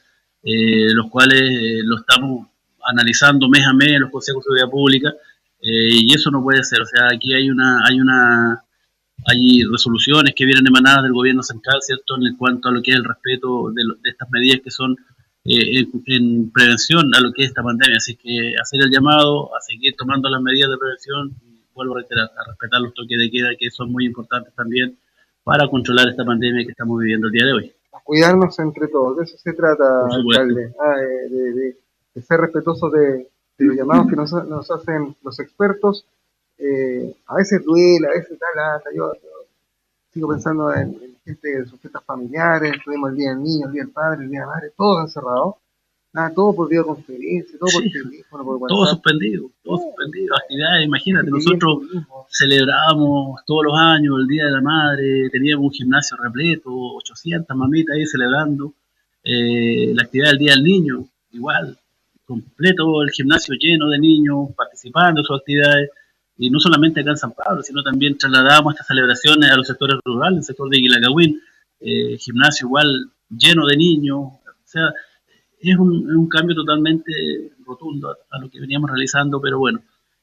[0.42, 1.42] eh, los cuales
[1.84, 2.48] lo estamos
[2.84, 5.14] analizando mes a mes en los consejos de seguridad pública
[5.64, 6.82] y eso no puede ser.
[6.82, 8.64] O sea, aquí hay una hay una
[9.26, 12.96] hay resoluciones que vienen emanadas del gobierno central, ¿cierto?, en cuanto a lo que es
[12.96, 14.96] el respeto de, estas medidas que son
[15.44, 17.96] eh, en, prevención a lo que es esta pandemia.
[17.96, 21.34] Así que hacer el llamado a seguir tomando las medidas de prevención,
[21.74, 24.98] vuelvo a reiterar, a respetar los toques de queda que son muy importantes también
[25.44, 27.72] para controlar esta pandemia que estamos viviendo el día de hoy.
[28.04, 31.76] Cuidarnos entre todos, de eso se trata, alcalde, ah, de,
[32.22, 33.28] ser respetuosos de,
[33.58, 36.04] los llamados que nos, nos hacen los expertos
[36.64, 38.90] eh, a veces duele, a veces da lata.
[38.94, 39.12] Yo,
[40.12, 43.82] sigo pensando en, gente de sus fiestas familiares, tuvimos el día del niño, el día
[43.82, 45.58] del padre, el día de la madre, todo encerrado.
[46.12, 50.36] Nada, todo por videoconferencia, todo por teléfono, por Todo suspendido, todo suspendido.
[50.36, 51.78] Actividades, imagínate, nosotros
[52.28, 57.96] celebrábamos todos los años el Día de la Madre, teníamos un gimnasio repleto, 800 mamitas
[57.96, 58.74] ahí celebrando.
[59.24, 61.78] Eh, la actividad del Día del Niño, igual,
[62.26, 65.90] completo el gimnasio lleno de niños participando en sus actividades
[66.36, 69.98] y no solamente acá en San Pablo, sino también trasladamos estas celebraciones a los sectores
[70.04, 71.40] rurales, el sector de Guilacagüín,
[71.80, 74.92] eh, gimnasio igual lleno de niños, o sea,
[75.70, 77.12] es un, cambio totalmente
[77.64, 79.80] rotundo a, lo que veníamos realizando, pero bueno,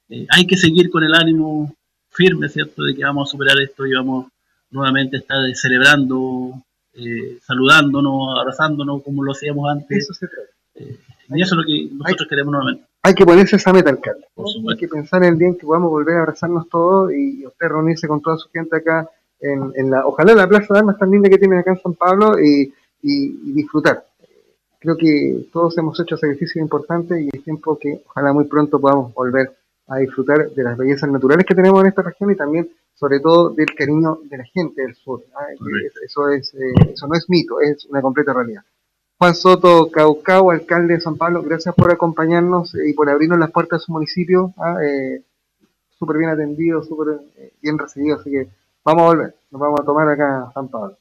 [0.09, 1.75] eh, hay que seguir con el ánimo
[2.09, 4.27] firme, ¿cierto?, de que vamos a superar esto y vamos
[4.71, 6.53] nuevamente a estar celebrando,
[6.93, 9.97] eh, saludándonos, abrazándonos como lo hacíamos antes.
[9.97, 10.49] Eso se trata.
[11.35, 14.25] y eso es lo que nosotros queremos nuevamente hay que ponerse esa meta, alcalde.
[14.69, 17.67] Hay que pensar en el día en que podamos volver a abrazarnos todos y, usted
[17.67, 19.09] reunirse con toda su gente acá
[19.39, 21.93] en, la, ojalá en la Plaza de Armas tan linda que tienen acá en San
[21.93, 24.03] Pablo y, disfrutar.
[24.79, 29.13] Creo que todos hemos hecho sacrificios importantes y es tiempo que ojalá muy pronto podamos
[29.13, 29.51] volver
[29.87, 33.49] a disfrutar de las bellezas naturales que tenemos en esta región y también, sobre todo,
[33.49, 35.21] del cariño de la gente del sur.
[36.05, 38.63] Eso, es, eh, eso no es mito, es una completa realidad.
[39.17, 43.81] Juan Soto Caucao, alcalde de San Pablo, gracias por acompañarnos y por abrirnos las puertas
[43.81, 44.53] de su municipio.
[44.57, 44.77] ¿ah?
[44.81, 45.21] Eh,
[45.97, 48.47] súper bien atendido, súper eh, bien recibido, así que
[48.85, 50.97] vamos a volver, nos vamos a tomar acá a San Pablo.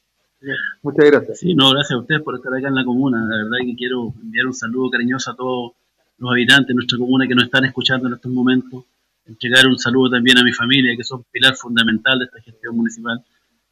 [0.83, 1.39] Muchas gracias.
[1.41, 3.19] Sí, no, gracias a ustedes por estar acá en la comuna.
[3.29, 5.73] La verdad que quiero enviar un saludo cariñoso a todos
[6.19, 8.85] los habitantes de nuestra comuna que nos están escuchando en estos momentos.
[9.27, 13.23] Entregar un saludo también a mi familia, que son pilar fundamental de esta gestión municipal.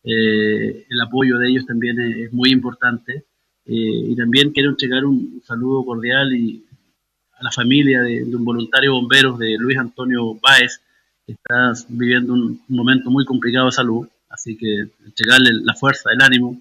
[0.02, 3.24] Eh, el apoyo de ellos también es muy importante.
[3.64, 6.64] Eh, y también quiero entregar un, saludo cordial y
[7.38, 10.80] a la familia de, un voluntario bombero de Luis Antonio Báez,
[11.26, 14.06] que está viviendo un, momento muy complicado de salud,
[14.36, 16.60] así que entregarle la fuerza, el ánimo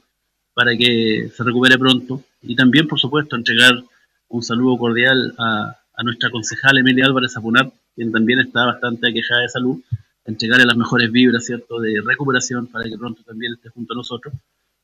[0.53, 2.23] para que se recupere pronto.
[2.41, 3.83] Y también, por supuesto, entregar
[4.29, 9.41] un saludo cordial a, a nuestra concejal Emilia Álvarez Apunar, quien también está bastante aquejada
[9.41, 9.79] de salud,
[10.25, 14.33] entregarle las mejores vibras, ¿cierto?, de recuperación para que pronto también esté junto a nosotros.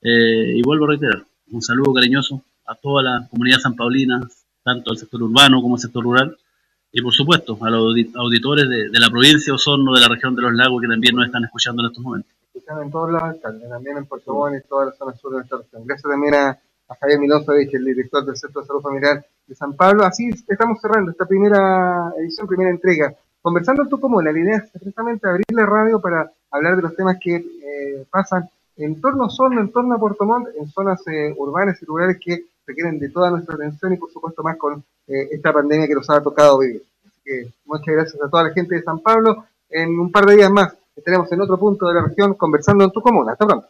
[0.01, 4.21] Eh, y vuelvo a reiterar, un saludo cariñoso a toda la comunidad san paulina,
[4.63, 6.37] tanto al sector urbano como al sector rural,
[6.91, 10.41] y por supuesto a los auditores de, la provincia de Osorno, de la región de
[10.41, 12.31] los lagos, que también nos están escuchando en estos momentos.
[12.53, 15.83] En todos lados, también en Puerto Montt y toda la zona sur de nuestra región.
[15.85, 16.59] Gracias también a,
[16.99, 20.03] Javier Milosovich, el director del Centro de Salud Familiar de San Pablo.
[20.03, 23.13] Así estamos cerrando esta primera edición, primera entrega.
[23.41, 27.17] Conversando tu comuna, la idea es precisamente abrir la radio para hablar de los temas
[27.21, 31.81] que eh, pasan en torno a en torno a Puerto Montt, en zonas eh, urbanas
[31.81, 35.53] y rurales que requieren de toda nuestra atención y por supuesto más con eh, esta
[35.53, 36.83] pandemia que nos ha tocado vivir.
[37.05, 39.45] Así que muchas gracias a toda la gente de San Pablo.
[39.69, 42.91] En un par de días más estaremos en otro punto de la región conversando en
[42.91, 43.33] tu comuna.
[43.33, 43.67] Hasta pronto.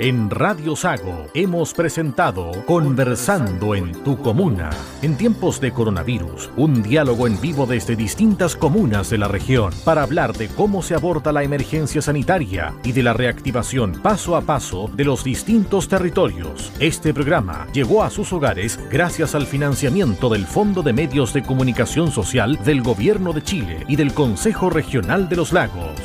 [0.00, 4.70] En Radio Sago hemos presentado Conversando en tu comuna.
[5.02, 10.02] En tiempos de coronavirus, un diálogo en vivo desde distintas comunas de la región para
[10.02, 14.90] hablar de cómo se aborda la emergencia sanitaria y de la reactivación paso a paso
[14.92, 16.72] de los distintos territorios.
[16.80, 22.10] Este programa llegó a sus hogares gracias al financiamiento del Fondo de Medios de Comunicación
[22.10, 26.00] Social del Gobierno de Chile y del Consejo Regional de los Lagos.